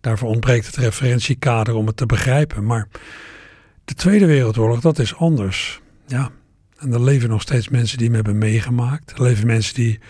Daarvoor 0.00 0.28
ontbreekt 0.28 0.66
het 0.66 0.76
referentiekader 0.76 1.74
om 1.74 1.86
het 1.86 1.96
te 1.96 2.06
begrijpen. 2.06 2.64
Maar 2.64 2.88
de 3.84 3.94
Tweede 3.94 4.26
Wereldoorlog, 4.26 4.80
dat 4.80 4.98
is 4.98 5.16
anders. 5.16 5.80
Ja, 6.06 6.30
en 6.78 6.92
er 6.92 7.02
leven 7.02 7.28
nog 7.28 7.42
steeds 7.42 7.68
mensen 7.68 7.98
die 7.98 8.06
hem 8.06 8.14
hebben 8.14 8.38
meegemaakt. 8.38 9.10
Er 9.10 9.22
leven 9.22 9.46
mensen 9.46 9.74
die 9.74 10.00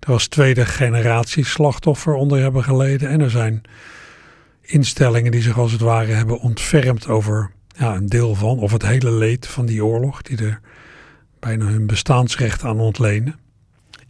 er 0.00 0.12
als 0.12 0.28
tweede 0.28 0.66
generatie 0.66 1.44
slachtoffer 1.44 2.14
onder 2.14 2.40
hebben 2.40 2.64
geleden. 2.64 3.08
En 3.08 3.20
er 3.20 3.30
zijn 3.30 3.62
instellingen 4.60 5.30
die 5.30 5.42
zich 5.42 5.58
als 5.58 5.72
het 5.72 5.80
ware 5.80 6.12
hebben 6.12 6.38
ontfermd 6.38 7.08
over 7.08 7.50
ja, 7.76 7.94
een 7.94 8.06
deel 8.06 8.34
van, 8.34 8.58
of 8.58 8.72
het 8.72 8.86
hele 8.86 9.10
leed 9.10 9.46
van 9.46 9.66
die 9.66 9.84
oorlog, 9.84 10.22
die 10.22 10.44
er 10.44 10.60
bijna 11.40 11.64
hun 11.64 11.86
bestaansrecht 11.86 12.64
aan 12.64 12.80
ontlenen. 12.80 13.38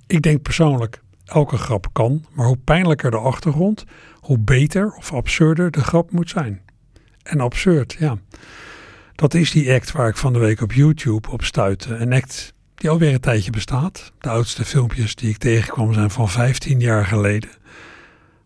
Ik 0.06 0.22
denk 0.22 0.42
persoonlijk, 0.42 1.00
elke 1.32 1.56
grap 1.56 1.86
kan, 1.92 2.24
maar 2.32 2.46
hoe 2.46 2.56
pijnlijker 2.56 3.10
de 3.10 3.16
achtergrond, 3.18 3.84
hoe 4.20 4.38
beter 4.38 4.92
of 4.92 5.12
absurder 5.12 5.70
de 5.70 5.84
grap 5.84 6.10
moet 6.10 6.30
zijn. 6.30 6.60
En 7.22 7.40
absurd, 7.40 7.96
ja. 7.98 8.18
Dat 9.14 9.34
is 9.34 9.50
die 9.50 9.72
act 9.72 9.92
waar 9.92 10.08
ik 10.08 10.16
van 10.16 10.32
de 10.32 10.38
week 10.38 10.60
op 10.60 10.72
YouTube 10.72 11.30
op 11.30 11.44
stuitte. 11.44 11.94
Een 11.94 12.12
act 12.12 12.54
die 12.74 12.90
alweer 12.90 13.12
een 13.12 13.20
tijdje 13.20 13.50
bestaat. 13.50 14.12
De 14.18 14.28
oudste 14.28 14.64
filmpjes 14.64 15.14
die 15.14 15.30
ik 15.30 15.36
tegenkwam 15.36 15.92
zijn 15.92 16.10
van 16.10 16.28
15 16.28 16.80
jaar 16.80 17.06
geleden. 17.06 17.50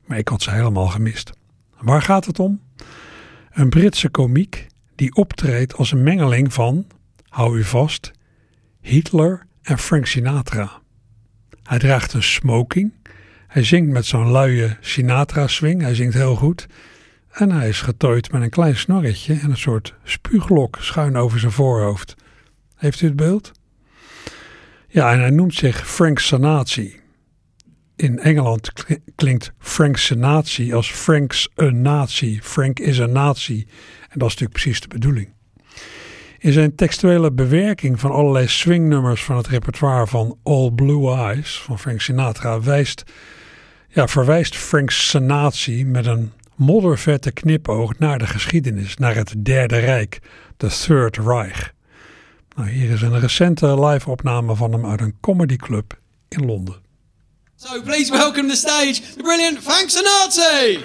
Maar 0.04 0.18
ik 0.18 0.28
had 0.28 0.42
ze 0.42 0.50
helemaal 0.50 0.88
gemist. 0.88 1.30
Waar 1.80 2.02
gaat 2.02 2.24
het 2.24 2.38
om? 2.38 2.60
Een 3.50 3.68
Britse 3.68 4.08
komiek 4.08 4.66
die 4.94 5.14
optreedt 5.14 5.76
als 5.76 5.92
een 5.92 6.02
mengeling 6.02 6.52
van, 6.52 6.86
hou 7.28 7.58
u 7.58 7.64
vast, 7.64 8.10
Hitler 8.80 9.46
en 9.62 9.78
Frank 9.78 10.06
Sinatra. 10.06 10.80
Hij 11.66 11.78
draagt 11.78 12.12
een 12.12 12.22
smoking. 12.22 12.92
Hij 13.46 13.64
zingt 13.64 13.92
met 13.92 14.06
zo'n 14.06 14.30
luie 14.30 14.76
Sinatra-swing. 14.80 15.82
Hij 15.82 15.94
zingt 15.94 16.14
heel 16.14 16.36
goed. 16.36 16.66
En 17.30 17.50
hij 17.50 17.68
is 17.68 17.80
getooid 17.80 18.32
met 18.32 18.42
een 18.42 18.50
klein 18.50 18.76
snorretje 18.76 19.34
en 19.34 19.50
een 19.50 19.56
soort 19.56 19.94
spuuglok 20.04 20.76
schuin 20.80 21.16
over 21.16 21.40
zijn 21.40 21.52
voorhoofd. 21.52 22.14
Heeft 22.76 23.00
u 23.00 23.06
het 23.06 23.16
beeld? 23.16 23.52
Ja, 24.88 25.12
en 25.12 25.20
hij 25.20 25.30
noemt 25.30 25.54
zich 25.54 25.88
Frank 25.88 26.18
Sanatie. 26.18 27.00
In 27.96 28.18
Engeland 28.18 28.72
klinkt 29.14 29.52
Frank 29.58 29.96
Sanatie 29.96 30.74
als 30.74 30.90
Frank's 30.90 31.48
een 31.54 31.82
nazi. 31.82 32.40
Frank 32.42 32.78
is 32.78 32.98
een 32.98 33.12
nazi. 33.12 33.66
En 34.08 34.18
dat 34.18 34.28
is 34.28 34.34
natuurlijk 34.34 34.52
precies 34.52 34.80
de 34.80 34.88
bedoeling. 34.88 35.35
In 36.38 36.52
zijn 36.52 36.74
textuele 36.74 37.32
bewerking 37.32 38.00
van 38.00 38.10
allerlei 38.10 38.48
swingnummers 38.48 39.24
van 39.24 39.36
het 39.36 39.46
repertoire 39.46 40.06
van 40.06 40.38
All 40.42 40.70
Blue 40.70 41.14
Eyes 41.14 41.60
van 41.62 41.78
Frank 41.78 42.00
Sinatra 42.00 42.60
wijst, 42.60 43.02
ja, 43.88 44.08
verwijst 44.08 44.56
Frank 44.56 44.90
Sanatie 44.90 45.86
met 45.86 46.06
een 46.06 46.32
moddervette 46.54 47.32
knipoog 47.32 47.98
naar 47.98 48.18
de 48.18 48.26
geschiedenis, 48.26 48.96
naar 48.96 49.14
het 49.14 49.34
Derde 49.38 49.78
Rijk, 49.78 50.18
de 50.56 50.68
Third 50.68 51.16
Reich. 51.16 51.72
Nou, 52.56 52.68
hier 52.68 52.90
is 52.90 53.02
een 53.02 53.20
recente 53.20 53.86
live-opname 53.86 54.56
van 54.56 54.72
hem 54.72 54.86
uit 54.86 55.00
een 55.00 55.16
comedyclub 55.20 55.98
in 56.28 56.46
Londen. 56.46 56.84
So 57.56 57.82
please 57.82 58.12
welcome 58.12 58.48
the 58.48 58.56
stage 58.56 59.00
the 59.16 59.22
brilliant 59.22 59.58
Frank 59.62 59.90
Sinatra. 59.90 60.80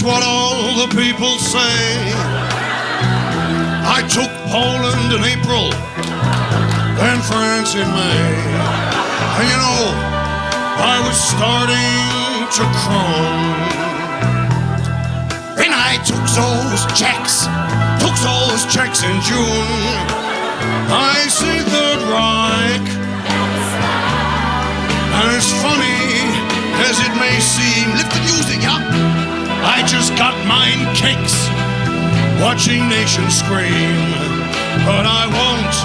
That's 0.00 0.16
what 0.16 0.24
all 0.24 0.80
the 0.80 0.88
people 0.96 1.36
say. 1.36 1.76
I 3.84 4.00
took 4.08 4.32
Poland 4.48 5.12
in 5.12 5.20
April, 5.28 5.68
then 6.96 7.20
France 7.20 7.74
in 7.74 7.84
May. 7.84 8.32
And 9.36 9.44
you 9.44 9.58
know, 9.60 9.92
I 10.80 11.04
was 11.04 11.20
starting 11.20 12.48
to 12.48 12.64
crone. 12.80 13.60
Then 15.60 15.76
I 15.76 16.00
took 16.08 16.24
those 16.32 16.80
checks, 16.96 17.44
took 18.00 18.16
those 18.24 18.64
checks 18.72 19.04
in 19.04 19.20
June. 19.20 20.00
I 20.88 21.28
see 21.28 21.60
Third 21.68 22.00
Reich. 22.08 22.88
And 25.12 25.28
as 25.36 25.52
funny 25.60 26.00
as 26.88 26.96
it 27.04 27.12
may 27.20 27.36
seem, 27.38 27.92
lift 28.00 28.14
the 28.14 28.20
music, 28.24 28.62
yeah. 28.62 29.19
I 29.62 29.84
just 29.86 30.16
got 30.16 30.34
mine 30.46 30.88
kicks, 30.96 31.48
watching 32.40 32.88
nations 32.88 33.36
scream. 33.38 33.96
But 34.88 35.04
I 35.04 35.28
won't, 35.28 35.76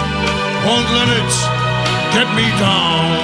won't 0.64 0.90
let 0.96 1.10
it 1.12 1.32
get 2.16 2.28
me 2.32 2.48
down. 2.60 3.20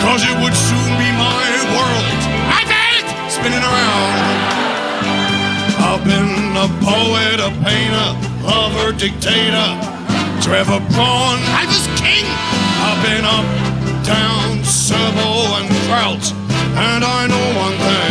Cause 0.00 0.24
it 0.24 0.36
would 0.40 0.56
soon 0.56 0.90
be 0.96 1.10
my 1.20 1.44
world, 1.76 2.20
my 2.48 2.62
Welt, 2.64 3.08
spinning 3.28 3.60
around. 3.60 4.16
I've 5.84 6.04
been 6.04 6.56
a 6.56 6.68
poet, 6.80 7.38
a 7.40 7.50
painter, 7.60 8.10
lover, 8.40 8.92
dictator, 8.96 9.70
Trevor 10.40 10.80
Braun, 10.96 11.36
I 11.52 11.68
was 11.68 11.84
king. 12.00 12.24
I've 12.80 13.00
been 13.04 13.24
up, 13.28 13.44
down, 14.04 14.64
Servo 14.64 15.30
and 15.60 15.68
Kraut, 15.84 16.24
and 16.80 17.04
I 17.04 17.26
know 17.28 17.46
one 17.60 17.76
thing. 17.76 18.09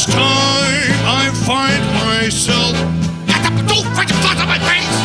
Each 0.00 0.06
time 0.06 0.96
I 1.04 1.28
find 1.44 1.84
myself, 1.92 2.72
at 3.28 3.44
don't 3.68 3.84
fight 3.92 4.08
the 4.08 4.16
flat 4.24 4.40
on 4.40 4.48
my 4.48 4.56
face. 4.64 4.96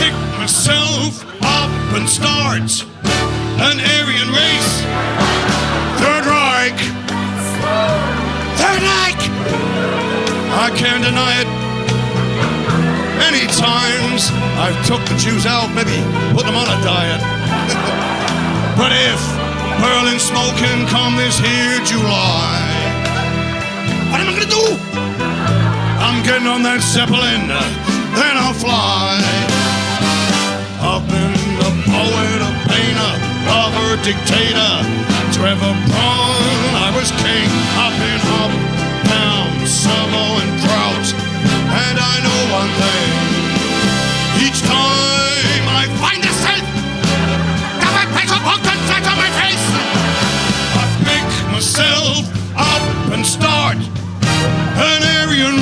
Pick 0.00 0.16
myself 0.40 1.20
up 1.44 1.68
and 1.92 2.08
start 2.08 2.64
an 3.60 3.76
Aryan 3.76 4.32
race. 4.32 4.72
Third 6.00 6.24
Reich. 6.24 6.80
Third 8.56 8.80
Reich. 8.80 9.20
I 10.56 10.72
can't 10.72 11.04
deny 11.04 11.36
it. 11.36 11.48
Many 13.20 13.44
times 13.52 14.32
I've 14.56 14.80
took 14.88 15.04
the 15.12 15.16
Jews 15.20 15.44
out, 15.44 15.68
maybe 15.76 16.00
put 16.32 16.46
them 16.46 16.56
on 16.56 16.72
a 16.72 16.78
diet. 16.80 17.20
but 18.80 18.96
if 18.96 19.20
Berlin 19.84 20.18
smoking 20.18 20.88
come 20.88 21.16
this 21.16 21.38
here 21.38 21.84
July, 21.84 22.65
what 24.10 24.20
am 24.20 24.28
I 24.28 24.32
gonna 24.36 24.50
do? 24.50 24.64
I'm 26.02 26.22
getting 26.22 26.46
on 26.46 26.62
that 26.62 26.80
Zeppelin, 26.82 27.48
then 27.48 28.34
I'll 28.38 28.54
fly. 28.54 29.18
I've 30.80 31.04
been 31.08 31.34
a 31.66 31.72
poet, 31.88 32.40
a 32.42 32.52
painter, 32.70 33.14
lover, 33.48 33.98
dictator. 34.02 34.74
Trevor 35.34 35.74
Braun, 35.90 36.72
I 36.86 36.88
was 36.96 37.10
king. 37.20 37.50
I've 37.76 37.96
been 38.00 38.22
up, 38.40 38.52
down, 39.10 39.48
Servo 39.66 40.24
and 40.40 40.52
Kraut. 40.62 41.06
And 41.84 41.96
I 41.98 42.14
know 42.24 42.40
one 42.54 42.72
thing. 42.80 43.10
Each 44.46 44.60
time 44.62 45.64
I 45.68 45.84
find 46.00 46.26
my 47.96 48.04
pencil 48.12 48.36
poked 48.44 48.66
and 48.66 48.80
flat 48.86 49.06
on 49.08 49.16
my 49.16 49.30
face. 49.40 49.66
I 50.76 50.84
pick 51.08 51.28
myself 51.50 52.45
up 52.56 53.12
and 53.12 53.24
start 53.24 53.76
an 53.76 55.02
Aryan. 55.02 55.56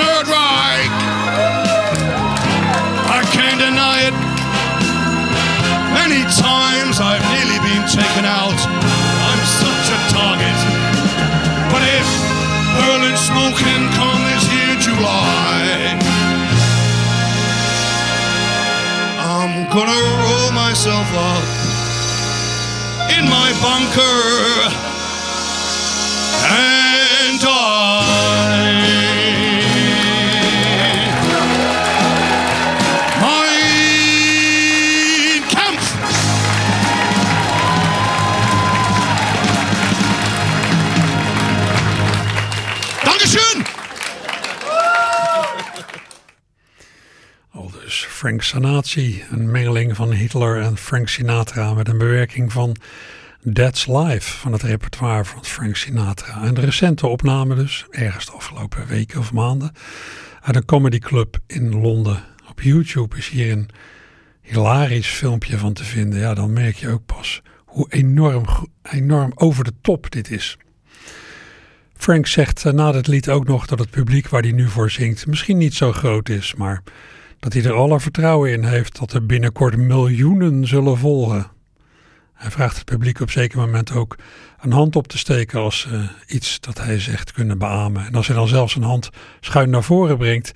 Third 0.00 0.28
Reich. 0.28 0.96
I 3.10 3.20
can't 3.36 3.58
deny 3.58 4.06
it. 4.08 4.16
Many 5.92 6.22
times 6.30 7.02
I've 7.02 7.26
nearly 7.34 7.58
been 7.60 7.84
taken 7.90 8.24
out. 8.24 8.56
I'm 9.28 9.42
such 9.60 9.86
a 9.92 9.98
target. 10.14 10.58
But 11.68 11.82
if 11.98 12.08
Berlin 12.78 13.16
smoking 13.18 13.82
come 13.98 14.20
this 14.30 14.44
year 14.54 14.72
July, 14.78 15.98
I'm 19.20 19.68
gonna 19.74 20.00
roll 20.22 20.52
myself 20.52 21.08
up 21.12 21.59
in 23.18 23.24
my 23.28 23.50
bunker 23.62 24.70
and 26.46 27.40
die. 27.40 28.09
Frank 48.20 48.42
Sanatie, 48.42 49.24
een 49.30 49.50
mengeling 49.50 49.96
van 49.96 50.12
Hitler 50.12 50.60
en 50.60 50.76
Frank 50.76 51.08
Sinatra 51.08 51.74
met 51.74 51.88
een 51.88 51.98
bewerking 51.98 52.52
van 52.52 52.76
That's 53.52 53.86
Life 53.86 54.38
van 54.38 54.52
het 54.52 54.62
repertoire 54.62 55.24
van 55.24 55.44
Frank 55.44 55.76
Sinatra. 55.76 56.42
Een 56.42 56.60
recente 56.60 57.06
opname 57.06 57.54
dus, 57.54 57.86
ergens 57.90 58.26
de 58.26 58.32
afgelopen 58.32 58.86
weken 58.86 59.20
of 59.20 59.32
maanden, 59.32 59.72
uit 60.40 60.56
een 60.56 60.64
comedyclub 60.64 61.38
in 61.46 61.80
Londen. 61.80 62.24
Op 62.50 62.60
YouTube 62.60 63.16
is 63.16 63.28
hier 63.28 63.52
een 63.52 63.68
hilarisch 64.40 65.08
filmpje 65.08 65.58
van 65.58 65.72
te 65.72 65.84
vinden. 65.84 66.18
Ja, 66.18 66.34
dan 66.34 66.52
merk 66.52 66.76
je 66.76 66.88
ook 66.88 67.06
pas 67.06 67.42
hoe 67.64 67.86
enorm, 67.90 68.44
enorm 68.82 69.32
over 69.34 69.64
de 69.64 69.74
top 69.80 70.10
dit 70.10 70.30
is. 70.30 70.58
Frank 71.96 72.26
zegt 72.26 72.64
eh, 72.64 72.72
na 72.72 72.92
het 72.92 73.06
lied 73.06 73.28
ook 73.28 73.46
nog 73.46 73.66
dat 73.66 73.78
het 73.78 73.90
publiek 73.90 74.28
waar 74.28 74.42
hij 74.42 74.52
nu 74.52 74.68
voor 74.68 74.90
zingt 74.90 75.26
misschien 75.26 75.58
niet 75.58 75.74
zo 75.74 75.92
groot 75.92 76.28
is, 76.28 76.54
maar 76.54 76.82
dat 77.40 77.52
hij 77.52 77.64
er 77.64 77.72
alle 77.72 78.00
vertrouwen 78.00 78.52
in 78.52 78.64
heeft 78.64 78.98
dat 78.98 79.12
er 79.12 79.26
binnenkort 79.26 79.76
miljoenen 79.76 80.66
zullen 80.66 80.98
volgen. 80.98 81.46
Hij 82.34 82.50
vraagt 82.50 82.76
het 82.76 82.84
publiek 82.84 83.20
op 83.20 83.30
zeker 83.30 83.58
moment 83.58 83.92
ook 83.92 84.16
een 84.60 84.72
hand 84.72 84.96
op 84.96 85.08
te 85.08 85.18
steken 85.18 85.60
als 85.60 85.80
ze 85.80 86.08
iets 86.26 86.60
dat 86.60 86.78
hij 86.78 86.98
zegt 86.98 87.32
kunnen 87.32 87.58
beamen. 87.58 88.06
En 88.06 88.14
als 88.14 88.26
hij 88.26 88.36
dan 88.36 88.48
zelfs 88.48 88.74
een 88.74 88.82
hand 88.82 89.10
schuin 89.40 89.70
naar 89.70 89.82
voren 89.82 90.18
brengt, 90.18 90.52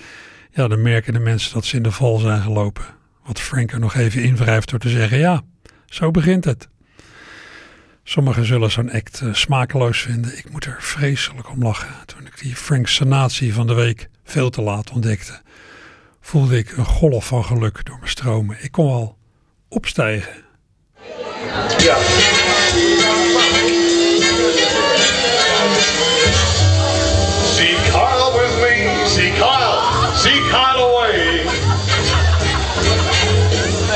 ja, 0.51 0.69
dan 0.69 0.83
merken 0.83 1.13
de 1.13 1.19
mensen 1.19 1.55
dat 1.55 1.65
ze 1.65 1.77
in 1.77 1.83
de 1.83 1.93
val 1.93 2.19
zijn 2.19 2.41
gelopen. 2.41 2.85
Wat 3.25 3.41
Frank 3.41 3.73
er 3.73 3.79
nog 3.79 3.95
even 3.95 4.23
invrijft 4.23 4.71
door 4.71 4.79
te 4.79 4.89
zeggen: 4.89 5.19
ja, 5.19 5.43
zo 5.87 6.11
begint 6.11 6.45
het. 6.45 6.69
Sommigen 8.03 8.45
zullen 8.45 8.71
zo'n 8.71 8.91
act 8.91 9.21
uh, 9.25 9.35
smakeloos 9.35 10.01
vinden. 10.01 10.39
Ik 10.39 10.51
moet 10.51 10.65
er 10.65 10.77
vreselijk 10.81 11.51
om 11.51 11.63
lachen. 11.63 11.95
Toen 12.07 12.27
ik 12.27 12.39
die 12.39 12.57
Frank 12.57 12.89
Sanatie 12.89 13.55
van 13.55 13.67
de 13.67 13.75
week 13.75 14.09
veel 14.25 14.51
te 14.51 14.63
laat 14.63 14.91
ontdekte, 14.91 15.41
voelde 16.25 16.59
ik 16.59 16.77
een 16.77 16.85
golf 16.85 17.27
van 17.27 17.45
geluk 17.45 17.85
door 17.85 17.99
me 18.01 18.09
stromen. 18.09 18.57
Ik 18.61 18.73
kon 18.73 18.87
wel 18.87 19.17
opstijgen. 19.69 20.33
Ja. 21.79 21.97
See 27.55 27.77
Kyle 27.91 28.33
with 28.39 28.55
me, 28.61 29.05
see 29.07 29.33
Kyle, 29.33 29.81
see 30.17 30.41
Kyle 30.51 30.83
away. 30.91 31.41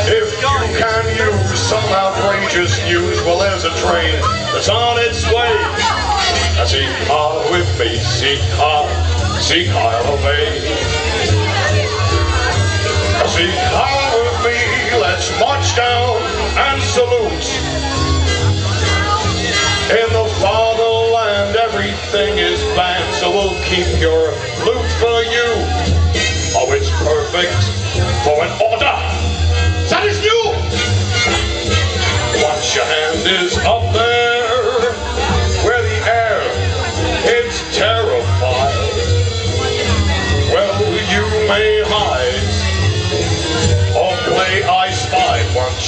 If 0.06 0.40
you 0.40 0.58
can 0.78 1.04
use 1.16 1.56
some 1.56 1.94
outrageous 1.94 2.82
news, 2.84 3.22
well 3.24 3.38
there's 3.38 3.64
a 3.64 3.74
train 3.86 4.20
that's 4.52 4.68
on 4.68 4.98
its 4.98 5.24
way. 5.32 5.56
See 6.66 6.88
Kyle 7.06 7.50
with 7.50 7.78
me, 7.78 7.96
see 7.98 8.38
Kyle, 8.56 8.88
see 9.40 9.68
away. 9.68 10.97
See 13.38 13.46
Kyle 13.46 14.18
with 14.18 14.46
me, 14.46 14.98
let's 14.98 15.30
march 15.38 15.76
down 15.76 16.16
and 16.58 16.82
salute. 16.82 17.46
In 19.94 20.08
the 20.12 20.26
fatherland, 20.42 21.54
everything 21.54 22.36
is 22.38 22.60
banned, 22.74 23.14
so 23.14 23.30
we'll 23.30 23.54
keep 23.62 23.86
your 24.00 24.32
loot 24.66 24.90
for 24.98 25.22
you. 25.22 25.54
Oh, 26.58 26.66
it's 26.74 26.90
perfect 26.90 27.62
for 28.24 28.42
an 28.42 28.50
order. 28.60 29.07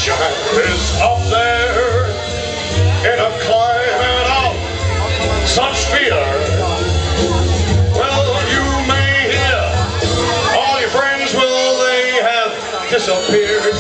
Hand 0.09 0.71
is 0.71 1.01
up 1.01 1.19
there 1.29 2.07
in 3.05 3.19
a 3.21 3.31
climate 3.45 4.29
of 4.45 5.49
such 5.49 5.85
fear. 5.93 6.17
Well, 7.93 8.25
you 8.51 8.89
may 8.89 9.33
hear 9.33 9.63
all 10.57 10.81
your 10.81 10.91
friends 10.91 11.35
will 11.35 11.79
they 11.85 12.13
have 12.23 12.91
disappeared. 12.91 13.80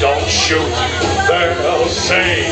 Don't 0.00 0.28
shoot. 0.28 0.72
They'll 1.28 1.88
say, 1.88 2.48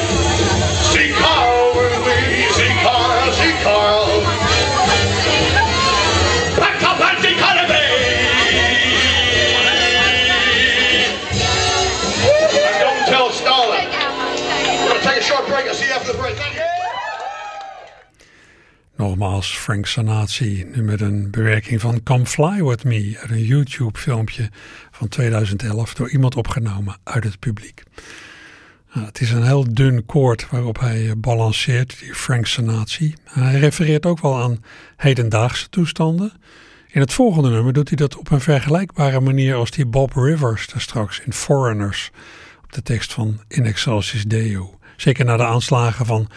see 0.93 1.13
Carl 1.15 1.75
with 1.75 1.99
me, 2.07 2.47
see 2.53 2.75
Carl, 2.83 3.33
see 3.33 3.53
Carl. 3.63 4.59
Nogmaals, 18.99 19.59
Frank 19.59 19.87
Sanatie, 19.87 20.65
nu 20.65 20.83
met 20.83 21.01
een 21.01 21.31
bewerking 21.31 21.81
van 21.81 22.03
Come 22.03 22.27
Fly 22.27 22.63
With 22.63 22.85
Me 22.85 23.19
een 23.27 23.45
YouTube-filmpje 23.45 24.51
van 24.99 25.09
2011 25.09 25.95
door 25.95 26.11
iemand 26.11 26.37
opgenomen 26.37 26.97
uit 27.03 27.25
het 27.25 27.39
publiek. 27.39 27.83
Nou, 28.93 29.07
het 29.07 29.21
is 29.21 29.31
een 29.31 29.45
heel 29.45 29.75
dun 29.75 30.07
koord 30.07 30.51
waarop 30.51 30.81
hij 30.81 31.15
balanceert, 31.17 31.99
die 31.99 32.15
Frank 32.15 32.47
Sanatie. 32.47 33.15
Hij 33.25 33.59
refereert 33.59 34.07
ook 34.07 34.21
wel 34.21 34.43
aan 34.43 34.65
hedendaagse 34.97 35.69
toestanden. 35.69 36.33
In 36.89 37.01
het 37.01 37.13
volgende 37.13 37.51
nummer 37.51 37.73
doet 37.73 37.89
hij 37.89 37.97
dat 37.97 38.17
op 38.17 38.31
een 38.31 38.41
vergelijkbare 38.41 39.21
manier 39.21 39.55
als 39.55 39.71
die 39.71 39.87
Bob 39.87 40.13
Rivers 40.15 40.67
daar 40.67 40.81
straks 40.81 41.21
in 41.21 41.33
Foreigners 41.33 42.11
op 42.65 42.73
de 42.73 42.83
tekst 42.83 43.13
van 43.13 43.41
In 43.49 43.65
Excelsis 43.65 44.25
Deo. 44.25 44.79
Zeker 44.97 45.25
na 45.25 45.37
de 45.37 45.45
aanslagen 45.45 46.07
van 46.07 46.29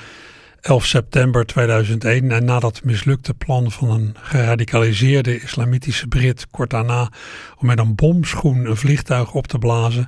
11 0.62 0.86
september 0.86 1.46
2001 1.46 2.32
en 2.32 2.46
na 2.46 2.60
dat 2.60 2.84
mislukte 2.84 3.34
plan 3.34 3.72
van 3.72 3.90
een 3.90 4.16
geradicaliseerde 4.20 5.42
islamitische 5.42 6.08
Brit 6.08 6.48
kort 6.52 6.70
daarna 6.70 7.12
om 7.58 7.68
met 7.68 7.80
een 7.80 7.96
bomschoen 7.96 8.66
een 8.66 8.78
vliegtuig 8.78 9.34
op 9.34 9.48
te 9.48 9.58
blazen, 9.58 10.08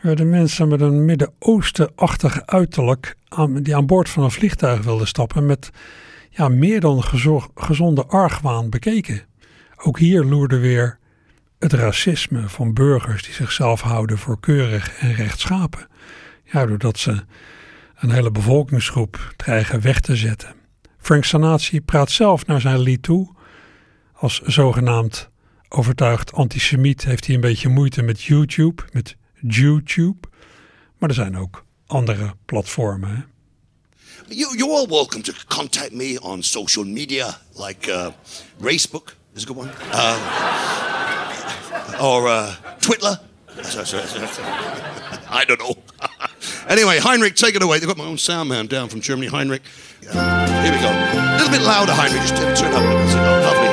werden 0.00 0.30
mensen 0.30 0.68
met 0.68 0.80
een 0.80 1.04
Midden-Oosten-achtig 1.04 2.46
uiterlijk 2.46 3.16
aan, 3.28 3.62
die 3.62 3.76
aan 3.76 3.86
boord 3.86 4.08
van 4.08 4.24
een 4.24 4.30
vliegtuig 4.30 4.82
wilden 4.82 5.06
stappen 5.06 5.46
met 5.46 5.70
ja, 6.30 6.48
meer 6.48 6.80
dan 6.80 7.02
gezonde 7.54 8.06
argwaan 8.06 8.70
bekeken. 8.70 9.22
Ook 9.76 9.98
hier 9.98 10.24
loerde 10.24 10.58
weer 10.58 10.98
het 11.58 11.72
racisme 11.72 12.48
van 12.48 12.74
burgers 12.74 13.22
die 13.22 13.34
zichzelf 13.34 13.80
houden 13.80 14.18
voor 14.18 14.40
keurig 14.40 14.98
en 15.00 15.14
rechtschapen. 15.14 15.86
Ja, 16.44 16.66
doordat 16.66 16.98
ze 16.98 17.24
een 17.98 18.10
hele 18.10 18.30
bevolkingsgroep 18.30 19.34
dreigen 19.36 19.80
weg 19.80 20.00
te 20.00 20.16
zetten. 20.16 20.54
Frank 20.98 21.24
Sanatie 21.24 21.80
praat 21.80 22.10
zelf 22.10 22.46
naar 22.46 22.60
zijn 22.60 22.78
lied 22.78 23.02
toe. 23.02 23.34
Als 24.12 24.40
zogenaamd 24.40 25.28
overtuigd 25.68 26.32
antisemiet 26.32 27.04
heeft 27.04 27.26
hij 27.26 27.34
een 27.34 27.40
beetje 27.40 27.68
moeite 27.68 28.02
met 28.02 28.22
YouTube, 28.22 28.82
met 28.92 29.16
YouTube. 29.40 30.28
Maar 30.98 31.08
er 31.08 31.14
zijn 31.14 31.36
ook 31.36 31.64
andere 31.86 32.34
platformen. 32.44 33.26
You, 34.28 34.56
you're 34.56 34.72
all 34.72 34.86
welcome 34.86 35.22
to 35.22 35.32
contact 35.48 35.92
me 35.92 36.20
on 36.20 36.42
social 36.42 36.84
media, 36.84 37.40
like 37.54 37.90
uh, 37.90 38.06
Facebook 38.60 39.16
is 39.34 39.42
a 39.42 39.46
good 39.46 39.56
one, 39.56 39.70
uh, 39.92 40.16
or 42.02 42.26
uh, 42.28 42.54
Twitter. 42.78 43.20
I 45.40 45.44
don't 45.44 45.58
know. 45.58 45.76
anyway, 46.68 46.98
Heinrich, 46.98 47.34
take 47.34 47.54
it 47.54 47.62
away. 47.62 47.78
They've 47.78 47.88
got 47.88 47.96
my 47.96 48.04
own 48.04 48.18
sound 48.18 48.48
man 48.48 48.66
down 48.66 48.88
from 48.88 49.00
Germany, 49.00 49.28
Heinrich. 49.28 49.62
Uh, 50.10 50.62
here 50.62 50.72
we 50.72 50.78
go. 50.78 50.88
A 50.88 51.36
little 51.36 51.50
bit 51.50 51.62
louder, 51.62 51.92
Heinrich. 51.92 52.22
Just 52.22 52.36
turn 52.60 52.72
up 52.72 52.82
a 52.82 52.86
little 52.86 52.98
bit. 53.04 53.16
Oh, 53.16 53.40
lovely. 53.42 53.68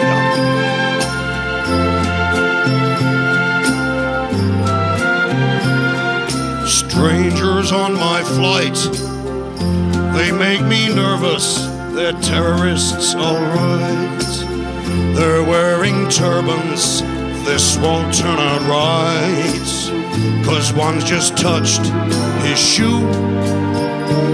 Strangers 6.67 7.71
on 7.71 7.93
my 7.93 8.23
flight, 8.23 8.75
they 10.15 10.31
make 10.31 10.61
me 10.63 10.87
nervous. 10.93 11.67
They're 11.93 12.13
terrorists, 12.21 13.13
alright. 13.15 14.25
They're 15.15 15.43
wearing 15.43 16.09
turbans, 16.09 17.01
this 17.45 17.77
won't 17.77 18.13
turn 18.13 18.39
out 18.39 18.61
right. 18.61 20.43
Cause 20.43 20.73
one's 20.73 21.03
just 21.03 21.37
touched 21.37 21.85
his 22.43 22.59
shoe. 22.59 23.01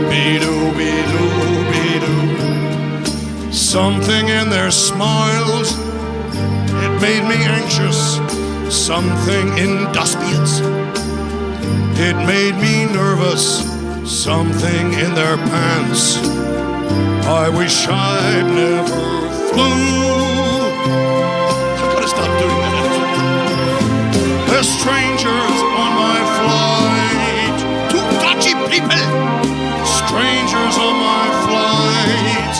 Be-doo, 0.09 0.71
be-doo, 0.77 1.29
be-doo. 1.71 3.51
Something 3.51 4.29
in 4.29 4.49
their 4.49 4.71
smiles, 4.71 5.77
it 6.83 7.01
made 7.01 7.23
me 7.27 7.35
anxious. 7.43 8.19
Something 8.73 9.57
industrious, 9.57 10.61
it 11.99 12.15
made 12.25 12.55
me 12.55 12.85
nervous. 12.93 13.69
Something 14.05 14.93
in 14.93 15.13
their 15.13 15.37
pants, 15.37 16.17
I 17.27 17.49
wish 17.49 17.87
I'd 17.87 18.47
never 18.55 19.53
flew. 19.53 20.30
the 24.61 24.67
strangers 24.67 25.57
on 25.81 25.91
my 25.97 26.21
flight. 26.37 27.57
Two 27.89 28.05
dodgy 28.21 28.53
people! 28.69 29.09
Strangers 30.05 30.75
on 30.77 30.95
my 31.01 31.25
flight. 31.45 32.53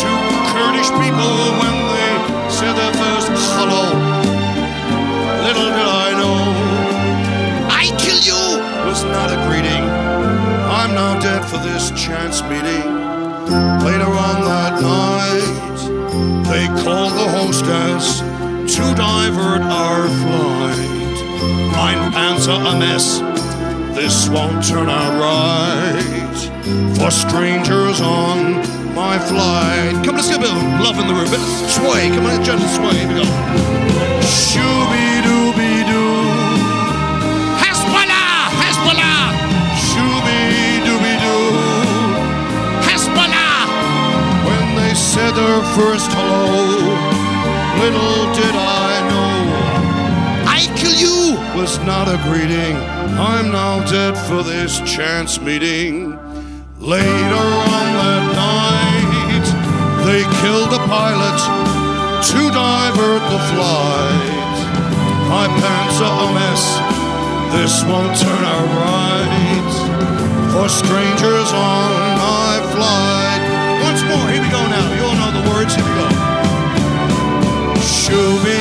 Two 0.00 0.16
Kurdish 0.48 0.88
people 0.96 1.34
when 1.60 1.76
they 1.92 2.12
said 2.48 2.72
their 2.72 2.94
first 2.96 3.28
hello. 3.52 3.84
Little 5.44 5.68
did 5.76 5.88
I 6.04 6.08
know, 6.20 6.40
I 7.68 7.84
kill 8.00 8.20
you 8.24 8.42
was 8.88 9.04
not 9.04 9.28
a 9.28 9.36
greeting. 9.46 9.84
I'm 10.80 10.94
now 10.94 11.20
dead 11.20 11.44
for 11.44 11.58
this 11.58 11.90
chance 11.90 12.40
meeting. 12.44 12.88
Later 13.84 14.08
on 14.08 14.36
that 14.48 14.80
night, 14.80 15.80
they 16.48 16.64
called 16.82 17.12
the 17.12 17.28
hostess 17.36 18.20
to 18.74 18.94
divert 18.94 19.60
our 19.60 20.08
flight. 20.08 21.01
Mein 21.76 22.12
Panzer 22.12 22.54
a 22.54 22.78
mess, 22.78 23.20
this 23.94 24.28
won't 24.28 24.64
turn 24.66 24.88
out 24.88 25.12
right. 25.20 26.38
For 26.96 27.10
strangers 27.10 28.00
on 28.00 28.62
my 28.94 29.18
flight. 29.18 30.04
Come, 30.04 30.16
let's 30.16 30.28
get 30.28 30.38
a 30.38 30.40
bit 30.40 30.50
of 30.50 30.62
love 30.80 30.98
in 30.98 31.06
the 31.08 31.14
room. 31.14 31.30
Bit 31.30 31.40
of 31.40 31.48
sway, 31.70 32.08
come 32.10 32.26
on, 32.26 32.44
gentle 32.44 32.68
sway. 32.68 32.94
Here 32.94 33.08
we 33.08 33.14
go. 33.14 33.26
Shooby 34.22 35.06
dooby 35.26 35.72
doo. 35.90 36.14
Hezbollah! 37.62 38.30
Hezbollah! 38.62 39.20
Shooby 39.86 40.40
dooby 40.86 41.14
doo. 41.24 41.44
Hezbollah! 42.86 43.66
When 44.46 44.66
they 44.76 44.94
said 44.94 45.32
their 45.34 45.62
first 45.76 46.10
hello, 46.12 46.46
little 47.82 48.32
did 48.34 48.54
I 48.54 48.71
was 51.54 51.78
not 51.80 52.08
a 52.08 52.16
greeting. 52.28 52.76
I'm 53.20 53.52
now 53.52 53.84
dead 53.84 54.16
for 54.16 54.42
this 54.42 54.80
chance 54.80 55.40
meeting. 55.40 56.16
Later 56.78 57.46
on 57.72 57.86
that 58.00 58.24
night, 58.32 59.46
they 60.06 60.22
killed 60.40 60.70
the 60.70 60.82
pilot 60.88 61.38
to 62.30 62.40
divert 62.50 63.22
the 63.28 63.40
flight. 63.52 64.56
My 65.28 65.46
pants 65.60 66.00
are 66.00 66.18
a 66.24 66.32
mess. 66.32 66.64
This 67.52 67.84
won't 67.84 68.16
turn 68.16 68.44
out 68.44 68.68
right 68.80 69.74
for 70.52 70.68
strangers 70.68 71.50
on 71.52 71.88
my 72.16 72.52
flight. 72.72 73.42
Once 73.84 74.02
more, 74.08 74.26
here 74.32 74.40
we 74.40 74.48
go 74.48 74.62
now. 74.72 74.86
You 74.96 75.04
all 75.04 75.16
know 75.20 75.30
the 75.36 75.50
words. 75.50 75.74
Here 75.74 75.84
we 75.84 75.94
go. 76.00 76.08
Shooby 77.80 78.51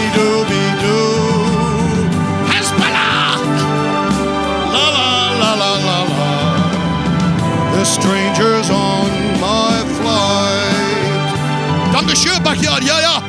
strangers 7.92 8.70
on 8.70 9.10
my 9.40 9.74
flight. 9.98 11.32
Dankeschön, 11.92 12.44
backyard. 12.44 12.84
Ja, 12.84 13.00
ja. 13.00 13.24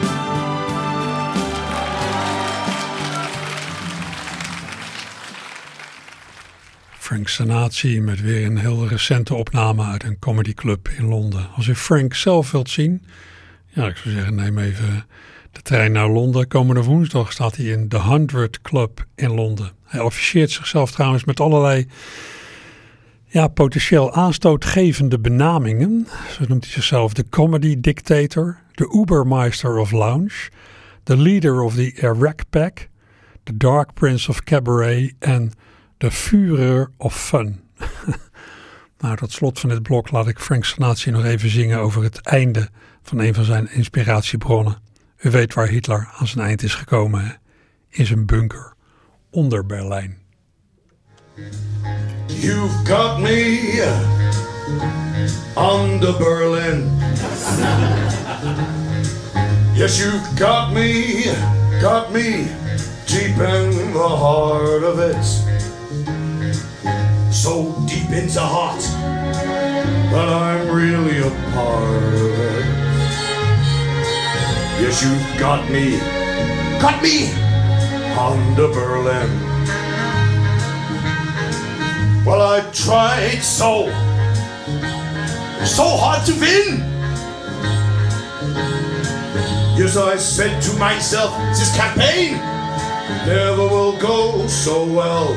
Frank 6.98 7.28
Sinatra 7.28 8.00
met 8.00 8.20
weer 8.20 8.46
een 8.46 8.58
heel 8.58 8.88
recente 8.88 9.34
opname 9.34 9.84
uit 9.84 10.04
een 10.04 10.18
comedyclub 10.18 10.88
in 10.88 11.08
Londen. 11.08 11.48
Als 11.56 11.66
u 11.66 11.74
Frank 11.74 12.14
zelf 12.14 12.50
wilt 12.50 12.70
zien, 12.70 13.04
ja, 13.68 13.86
ik 13.86 13.96
zou 13.96 14.14
zeggen, 14.14 14.34
neem 14.34 14.58
even 14.58 15.06
de 15.52 15.62
trein 15.62 15.92
naar 15.92 16.08
Londen. 16.08 16.48
Komende 16.48 16.82
woensdag 16.82 17.32
staat 17.32 17.56
hij 17.56 17.66
in 17.66 17.88
The 17.88 17.98
100 17.98 18.60
Club 18.60 19.06
in 19.14 19.34
Londen. 19.34 19.70
Hij 19.84 20.00
officieert 20.00 20.50
zichzelf 20.50 20.90
trouwens 20.90 21.24
met 21.24 21.40
allerlei 21.40 21.86
ja, 23.32 23.48
potentieel 23.48 24.12
aanstootgevende 24.12 25.18
benamingen. 25.18 26.06
Zo 26.30 26.44
noemt 26.48 26.64
hij 26.64 26.72
zichzelf 26.72 27.12
de 27.12 27.28
Comedy 27.28 27.80
Dictator, 27.80 28.58
de 28.74 28.98
Ubermeister 29.00 29.78
of 29.78 29.90
Lounge, 29.90 30.50
de 31.02 31.16
Leader 31.16 31.60
of 31.60 31.74
the 31.74 31.92
Iraq 31.96 32.48
Pack, 32.50 32.88
de 33.42 33.56
Dark 33.56 33.94
Prince 33.94 34.30
of 34.30 34.42
Cabaret 34.42 35.14
en 35.18 35.52
de 35.96 36.10
Führer 36.10 36.90
of 36.96 37.22
Fun. 37.22 37.60
nou, 38.98 39.16
tot 39.16 39.32
slot 39.32 39.60
van 39.60 39.68
dit 39.68 39.82
blok 39.82 40.10
laat 40.10 40.28
ik 40.28 40.38
Frank 40.38 40.64
Sinatra 40.64 41.10
nog 41.10 41.24
even 41.24 41.50
zingen 41.50 41.78
over 41.78 42.02
het 42.02 42.20
einde 42.20 42.68
van 43.02 43.18
een 43.18 43.34
van 43.34 43.44
zijn 43.44 43.72
inspiratiebronnen. 43.72 44.78
U 45.18 45.30
weet 45.30 45.54
waar 45.54 45.68
Hitler 45.68 46.08
aan 46.18 46.26
zijn 46.26 46.46
eind 46.46 46.62
is 46.62 46.74
gekomen, 46.74 47.38
in 47.88 48.06
zijn 48.06 48.26
bunker 48.26 48.74
onder 49.30 49.66
Berlijn. 49.66 50.21
You've 51.34 52.84
got 52.84 53.22
me 53.22 53.80
under 55.56 56.12
Berlin. 56.12 56.90
Yes, 59.74 59.98
you've 59.98 60.38
got 60.38 60.74
me, 60.74 61.24
got 61.80 62.12
me 62.12 62.48
deep 63.06 63.38
in 63.38 63.94
the 63.94 64.08
heart 64.08 64.82
of 64.82 64.98
it. 64.98 65.22
So 67.32 67.72
deep 67.86 68.10
into 68.10 68.40
heart 68.40 68.82
that 70.12 70.28
I'm 70.28 70.68
really 70.68 71.18
a 71.20 71.30
part 71.54 72.14
of 72.14 72.40
it. 72.40 72.66
Yes, 74.82 75.02
you've 75.02 75.40
got 75.40 75.70
me, 75.70 75.98
got 76.78 77.02
me 77.02 77.32
under 78.18 78.68
Berlin. 78.68 79.51
Well, 82.24 82.40
I 82.40 82.60
tried 82.70 83.40
so, 83.42 83.86
so 85.66 85.84
hard 85.98 86.24
to 86.26 86.32
win. 86.38 86.78
Yes, 89.76 89.96
I 89.96 90.16
said 90.16 90.62
to 90.62 90.78
myself, 90.78 91.36
this 91.58 91.74
campaign 91.76 92.34
never 93.26 93.66
will 93.66 93.98
go 93.98 94.46
so 94.46 94.84
well. 94.84 95.34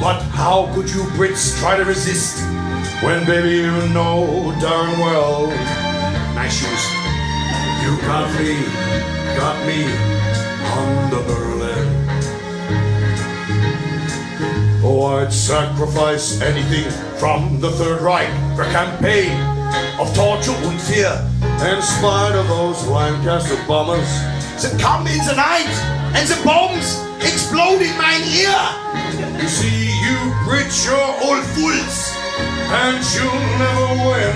But 0.00 0.22
how 0.30 0.70
could 0.72 0.88
you 0.88 1.02
Brits 1.18 1.58
try 1.58 1.76
to 1.76 1.84
resist 1.84 2.38
when, 3.02 3.26
baby, 3.26 3.56
you 3.56 3.72
know 3.88 4.54
darn 4.60 4.96
well? 5.00 5.48
Nice 6.36 6.54
shoes. 6.54 6.84
You 7.82 7.98
got 8.06 8.30
me, 8.38 8.54
got 9.34 9.56
me 9.66 9.82
on 10.70 11.10
the 11.10 11.20
Berlin. 11.26 11.77
Oh, 14.90 15.20
I'd 15.20 15.30
sacrifice 15.30 16.40
anything 16.40 16.90
from 17.20 17.60
the 17.60 17.70
Third 17.72 18.00
Reich 18.00 18.32
for 18.56 18.62
a 18.62 18.70
campaign 18.72 19.36
of 20.00 20.08
torture 20.16 20.56
and 20.64 20.80
fear. 20.80 21.12
In 21.60 21.82
spite 21.82 22.32
of 22.32 22.48
those 22.48 22.88
Lancaster 22.88 23.60
bombers 23.68 24.08
that 24.64 24.80
come 24.80 25.06
in 25.06 25.18
the 25.28 25.36
night 25.36 25.68
and 26.16 26.24
the 26.24 26.40
bombs 26.42 27.04
explode 27.20 27.84
in 27.84 27.92
my 28.00 28.16
ear. 28.32 28.56
You 29.36 29.48
see, 29.48 29.92
you 29.92 30.16
Brits, 30.48 30.88
you're 30.88 30.96
all 30.96 31.42
fools 31.52 32.16
and 32.72 32.96
you'll 33.12 33.44
never 33.60 33.92
win. 34.08 34.32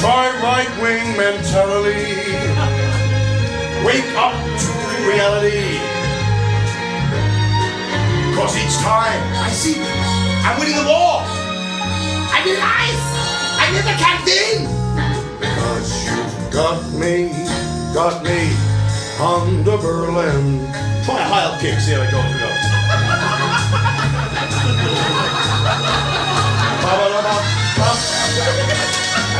Try 0.00 0.32
right-wing 0.40 1.04
mentality. 1.20 2.24
Wake 3.84 4.16
up 4.16 4.32
to 4.32 4.70
reality. 5.04 5.99
Cause 8.40 8.56
each 8.56 8.76
time 8.80 9.20
I 9.36 9.50
see 9.50 9.76
I'm 9.76 10.58
winning 10.58 10.74
the 10.74 10.88
war, 10.88 11.20
I 12.32 12.40
realize 12.40 13.04
I 13.60 13.68
never 13.68 13.92
can 14.00 14.16
win. 14.24 14.64
Because 15.38 16.08
you've 16.08 16.48
got 16.50 16.80
me, 16.96 17.36
got 17.92 18.24
me 18.24 18.56
under 19.20 19.76
Berlin. 19.76 20.64
Try 21.04 21.20
a 21.20 21.28
high 21.28 21.60
kick, 21.60 21.78
see 21.80 21.92
how 21.92 22.00
it 22.00 22.10
goes. 22.10 22.24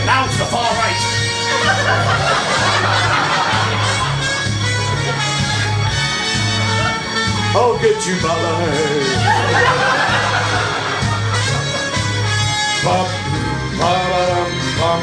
Now 0.05 0.27
to 0.27 0.37
the 0.37 0.45
far 0.45 0.71
right. 0.77 2.20
I'll 7.63 7.77
get 7.77 8.07
you. 8.07 8.17
Bum, 12.85 13.09
ba-ba-dum, 13.79 14.51
bum, 14.79 15.03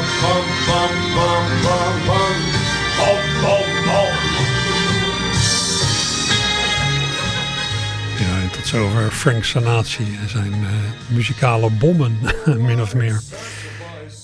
tot 8.50 8.66
zover 8.66 9.10
Frank 9.10 9.44
Sinatra 9.44 10.04
en 10.22 10.28
zijn 10.28 10.52
eh, 10.52 10.58
muzikale 11.06 11.70
bommen, 11.70 12.18
min 12.66 12.80
of 12.80 12.94
meer. 12.94 13.20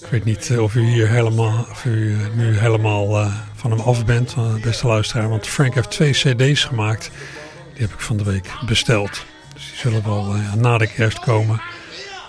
Ik 0.01 0.11
weet 0.11 0.25
niet 0.25 0.51
eh, 0.51 0.63
of 0.63 0.75
u 0.75 0.85
hier 0.85 1.09
helemaal, 1.09 1.67
of 1.71 1.85
u 1.85 2.13
eh, 2.13 2.37
nu 2.37 2.59
helemaal 2.59 3.31
van 3.55 3.71
hem 3.71 3.81
af 3.81 4.05
bent, 4.05 4.35
beste 4.63 4.87
luisteraar. 4.87 5.29
Want 5.29 5.47
Frank 5.47 5.75
heeft 5.75 5.91
twee 5.91 6.13
cd's 6.13 6.65
gemaakt. 6.65 7.11
Die 7.75 7.83
heb 7.83 7.93
ik 7.93 8.01
van 8.01 8.17
de 8.17 8.25
week 8.25 8.53
besteld. 8.67 9.25
Dus 9.55 9.67
die 9.69 9.77
zullen 9.77 10.05
wel 10.05 10.35
eh, 10.35 10.53
na 10.53 10.79
de 10.79 10.87
kerst 10.87 11.19
komen. 11.19 11.61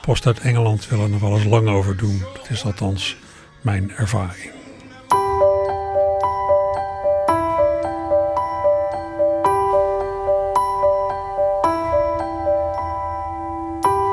Post 0.02 0.26
uit 0.26 0.40
Engeland 0.40 0.88
willen 0.88 1.04
er 1.06 1.10
nog 1.10 1.22
wel 1.22 1.36
eens 1.36 1.46
lang 1.46 1.70
over 1.70 1.98
doen. 1.98 2.24
Dat 2.34 2.50
is 2.50 2.66
althans 2.66 3.18
mijn 3.62 3.92
ervaring. 3.92 4.52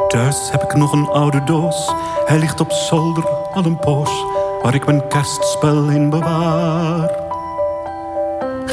Thuis 0.08 0.50
heb 0.50 0.62
ik 0.62 0.74
nog 0.74 0.92
een 0.92 1.08
oude 1.08 1.44
doos. 1.44 1.92
Hij 2.26 2.38
ligt 2.38 2.60
op 2.60 2.72
zolder 2.72 3.24
al 3.28 3.64
een 3.64 3.78
poos. 3.78 4.10
waar 4.62 4.74
ik 4.74 4.86
mijn 4.86 5.08
kerstspel 5.08 5.88
in 5.88 6.10
bewaar. 6.10 7.21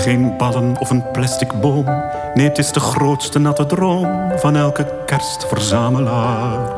Geen 0.09 0.37
ballen 0.37 0.75
of 0.79 0.89
een 0.89 1.11
plastic 1.11 1.61
boom, 1.61 1.85
nee, 2.33 2.47
het 2.47 2.57
is 2.57 2.71
de 2.71 2.79
grootste 2.79 3.39
natte 3.39 3.65
droom 3.65 4.31
van 4.35 4.55
elke 4.55 4.85
kerstverzamelaar. 5.05 6.71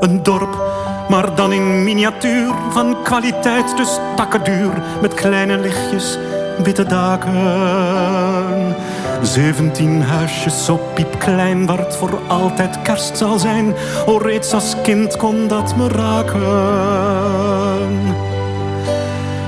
Een 0.00 0.22
dorp, 0.22 0.62
maar 1.08 1.34
dan 1.34 1.52
in 1.52 1.84
miniatuur, 1.84 2.54
van 2.70 2.96
kwaliteit 3.02 3.76
dus 3.76 3.98
takkenduur, 4.16 4.82
met 5.00 5.14
kleine 5.14 5.58
lichtjes, 5.58 6.18
witte 6.62 6.84
daken. 6.86 7.34
Zeventien 9.22 10.02
huisjes 10.02 10.64
zo 10.64 10.80
piepklein 10.94 11.66
waar 11.66 11.78
het 11.78 11.96
voor 11.96 12.18
altijd 12.28 12.82
kerst 12.82 13.16
zal 13.16 13.38
zijn. 13.38 13.74
O, 14.06 14.16
reeds 14.16 14.52
als 14.52 14.74
kind 14.82 15.16
kon 15.16 15.48
dat 15.48 15.76
me 15.76 15.88
raken. 15.88 16.38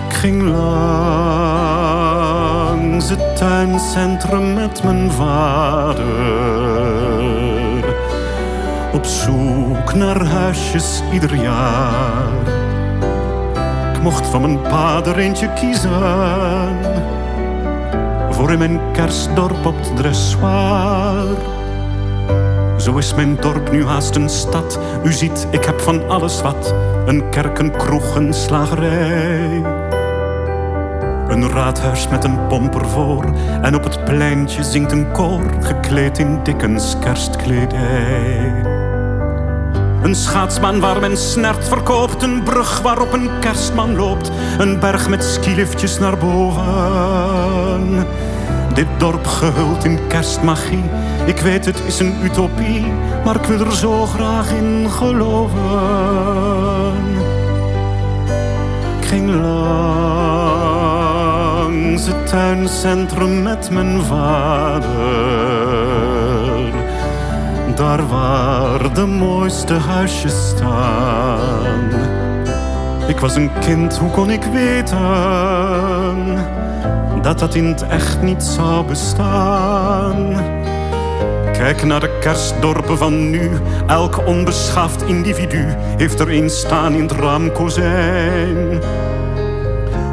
Ik 0.08 0.14
ging 0.16 0.42
langs 3.00 3.22
het 3.22 3.36
tuincentrum 3.36 4.54
met 4.54 4.82
mijn 4.82 5.10
vader. 5.10 6.04
Op 8.92 9.04
zoek 9.04 9.94
naar 9.94 10.26
huisjes 10.26 11.02
ieder 11.12 11.34
jaar. 11.34 12.32
Ik 13.94 14.02
mocht 14.02 14.26
van 14.26 14.40
mijn 14.40 14.60
pa 14.60 15.02
er 15.04 15.18
eentje 15.18 15.52
kiezen 15.52 15.90
voor 18.30 18.50
in 18.50 18.58
mijn 18.58 18.80
kerstdorp 18.92 19.66
op 19.66 19.76
het 19.76 19.96
dressoir. 19.96 21.36
Zo 22.76 22.96
is 22.96 23.14
mijn 23.14 23.36
dorp 23.40 23.70
nu 23.70 23.84
haast 23.84 24.16
een 24.16 24.28
stad. 24.28 24.78
U 25.04 25.12
ziet, 25.12 25.46
ik 25.50 25.64
heb 25.64 25.80
van 25.80 26.08
alles 26.08 26.42
wat. 26.42 26.74
Een 27.06 27.28
kerk, 27.28 27.58
een 27.58 27.76
kroeg, 27.76 28.14
een 28.14 28.34
slagerij. 28.34 29.79
Een 31.40 31.50
raadhuis 31.50 32.08
met 32.08 32.24
een 32.24 32.46
pomper 32.46 32.88
voor. 32.88 33.24
En 33.62 33.74
op 33.74 33.84
het 33.84 34.04
pleintje 34.04 34.64
zingt 34.64 34.92
een 34.92 35.12
koor, 35.12 35.42
gekleed 35.60 36.18
in 36.18 36.40
Dickens 36.42 36.96
kerstkledij. 36.98 38.64
Een 40.02 40.14
schaatsbaan 40.14 40.80
waar 40.80 41.00
men 41.00 41.16
snert 41.16 41.68
verkoopt. 41.68 42.22
Een 42.22 42.42
brug 42.42 42.80
waarop 42.80 43.12
een 43.12 43.30
kerstman 43.40 43.96
loopt. 43.96 44.30
Een 44.58 44.80
berg 44.80 45.08
met 45.08 45.24
skiliftjes 45.24 45.98
naar 45.98 46.18
boven. 46.18 48.06
Dit 48.74 48.88
dorp 48.98 49.26
gehuld 49.26 49.84
in 49.84 50.06
kerstmagie. 50.08 50.84
Ik 51.26 51.38
weet 51.38 51.64
het 51.64 51.82
is 51.86 51.98
een 51.98 52.14
utopie, 52.22 52.92
maar 53.24 53.36
ik 53.36 53.44
wil 53.44 53.60
er 53.60 53.72
zo 53.72 54.06
graag 54.06 54.52
in 54.52 54.90
geloven. 54.90 55.58
Ik 59.00 59.06
ging 59.06 59.30
langs 62.00 62.18
het 62.18 62.26
tuincentrum 62.26 63.42
met 63.42 63.70
mijn 63.70 64.02
vader. 64.02 64.88
Daar 67.74 68.08
waar 68.08 68.94
de 68.94 69.06
mooiste 69.06 69.74
huisjes 69.74 70.48
staan. 70.48 71.90
Ik 73.08 73.18
was 73.18 73.36
een 73.36 73.50
kind, 73.60 73.98
hoe 73.98 74.10
kon 74.10 74.30
ik 74.30 74.42
weten? 74.42 74.98
dat 77.22 77.38
dat 77.38 77.54
in 77.54 77.64
het 77.64 77.86
echt 77.86 78.22
niet 78.22 78.42
zou 78.42 78.86
bestaan. 78.86 80.32
Kijk 81.52 81.84
naar 81.84 82.00
de 82.00 82.18
kerstdorpen 82.20 82.98
van 82.98 83.30
nu. 83.30 83.50
Elk 83.86 84.26
onbeschaafd 84.26 85.02
individu 85.02 85.64
heeft 85.96 86.20
er 86.20 86.30
een 86.30 86.50
staan 86.50 86.92
in 86.92 87.02
het 87.02 87.12
raamkozijn. 87.12 88.80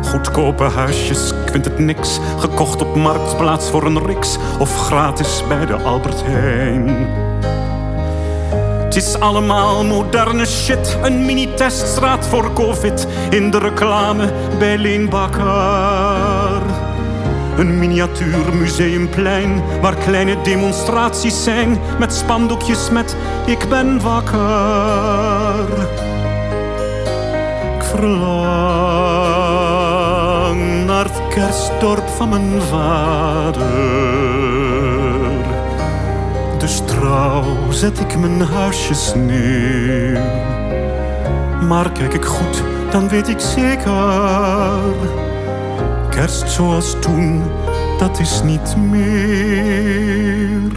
Goedkope 0.07 0.63
huisjes, 0.63 1.31
ik 1.31 1.51
vind 1.51 1.65
het 1.65 1.79
niks. 1.79 2.19
Gekocht 2.39 2.81
op 2.81 2.95
marktplaats 2.95 3.69
voor 3.69 3.85
een 3.85 4.05
riks 4.05 4.37
of 4.59 4.75
gratis 4.77 5.43
bij 5.47 5.65
de 5.65 5.73
Albert 5.73 6.23
Heijn. 6.25 7.07
Het 8.83 8.95
is 8.95 9.19
allemaal 9.19 9.85
moderne 9.85 10.45
shit. 10.45 10.97
Een 11.01 11.25
mini-teststraat 11.25 12.27
voor 12.27 12.53
covid. 12.53 13.07
In 13.29 13.51
de 13.51 13.57
reclame 13.59 14.31
bij 14.59 14.77
Leenbakker. 14.77 16.61
Een 17.57 17.79
miniatuur 17.79 18.53
museumplein 18.53 19.61
waar 19.81 19.95
kleine 19.95 20.41
demonstraties 20.41 21.43
zijn 21.43 21.79
met 21.99 22.13
spandoekjes 22.13 22.89
met 22.89 23.15
ik 23.45 23.65
ben 23.69 24.01
wakker. 24.01 25.67
Ik 27.75 27.83
het 27.83 28.86
kerstdorp 31.37 32.07
van 32.07 32.29
mijn 32.29 32.61
vader. 32.61 33.61
Dus 36.59 36.81
trouw 36.85 37.71
zet 37.71 37.99
ik 37.99 38.17
mijn 38.17 38.41
huisjes 38.41 39.13
neer. 39.15 40.21
Maar 41.67 41.91
kijk 41.91 42.13
ik 42.13 42.25
goed, 42.25 42.63
dan 42.91 43.09
weet 43.09 43.27
ik 43.27 43.39
zeker 43.39 44.81
kerst 46.09 46.49
zoals 46.49 46.95
toen, 46.99 47.43
dat 47.99 48.19
is 48.19 48.41
niet 48.43 48.75
meer. 48.77 50.71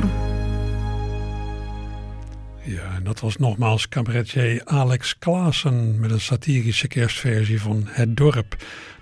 Ja, 2.62 2.94
en 2.96 3.04
dat 3.04 3.20
was 3.20 3.36
nogmaals 3.36 3.88
cabaretier 3.88 4.62
Alex 4.64 5.18
Klaassen 5.18 6.00
met 6.00 6.10
een 6.10 6.20
satirische 6.20 6.88
kerstversie 6.88 7.60
van 7.60 7.82
Het 7.86 8.16
Dorp, 8.16 8.56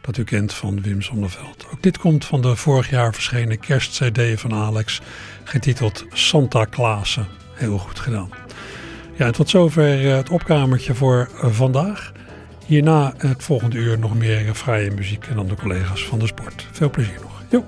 dat 0.08 0.16
u 0.16 0.24
kent 0.24 0.54
van 0.54 0.82
Wim 0.82 1.02
Sonneveld. 1.02 1.66
Ook 1.72 1.82
dit 1.82 1.98
komt 1.98 2.24
van 2.24 2.42
de 2.42 2.56
vorig 2.56 2.90
jaar 2.90 3.14
verschenen 3.14 3.58
kerstcd 3.58 4.40
van 4.40 4.52
Alex, 4.52 5.00
getiteld 5.44 6.04
Santa 6.12 6.64
Klaassen. 6.64 7.26
Heel 7.52 7.78
goed 7.78 7.98
gedaan. 7.98 8.30
Ja, 9.14 9.30
tot 9.30 9.50
zover 9.50 10.16
het 10.16 10.30
opkamertje 10.30 10.94
voor 10.94 11.30
vandaag. 11.34 12.12
Hierna 12.66 13.14
het 13.16 13.42
volgende 13.44 13.76
uur 13.76 13.98
nog 13.98 14.14
meer 14.14 14.54
vrije 14.54 14.90
muziek 14.90 15.26
en 15.26 15.36
dan 15.36 15.48
de 15.48 15.54
collega's 15.54 16.04
van 16.04 16.18
de 16.18 16.26
sport. 16.26 16.66
Veel 16.72 16.90
plezier 16.90 17.18
nog. 17.20 17.42
Jo. 17.48 17.64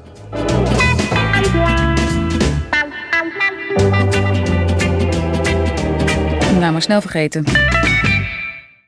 Nou, 6.59 6.73
maar 6.73 6.83
snel 6.83 7.01
vergeten. 7.01 7.45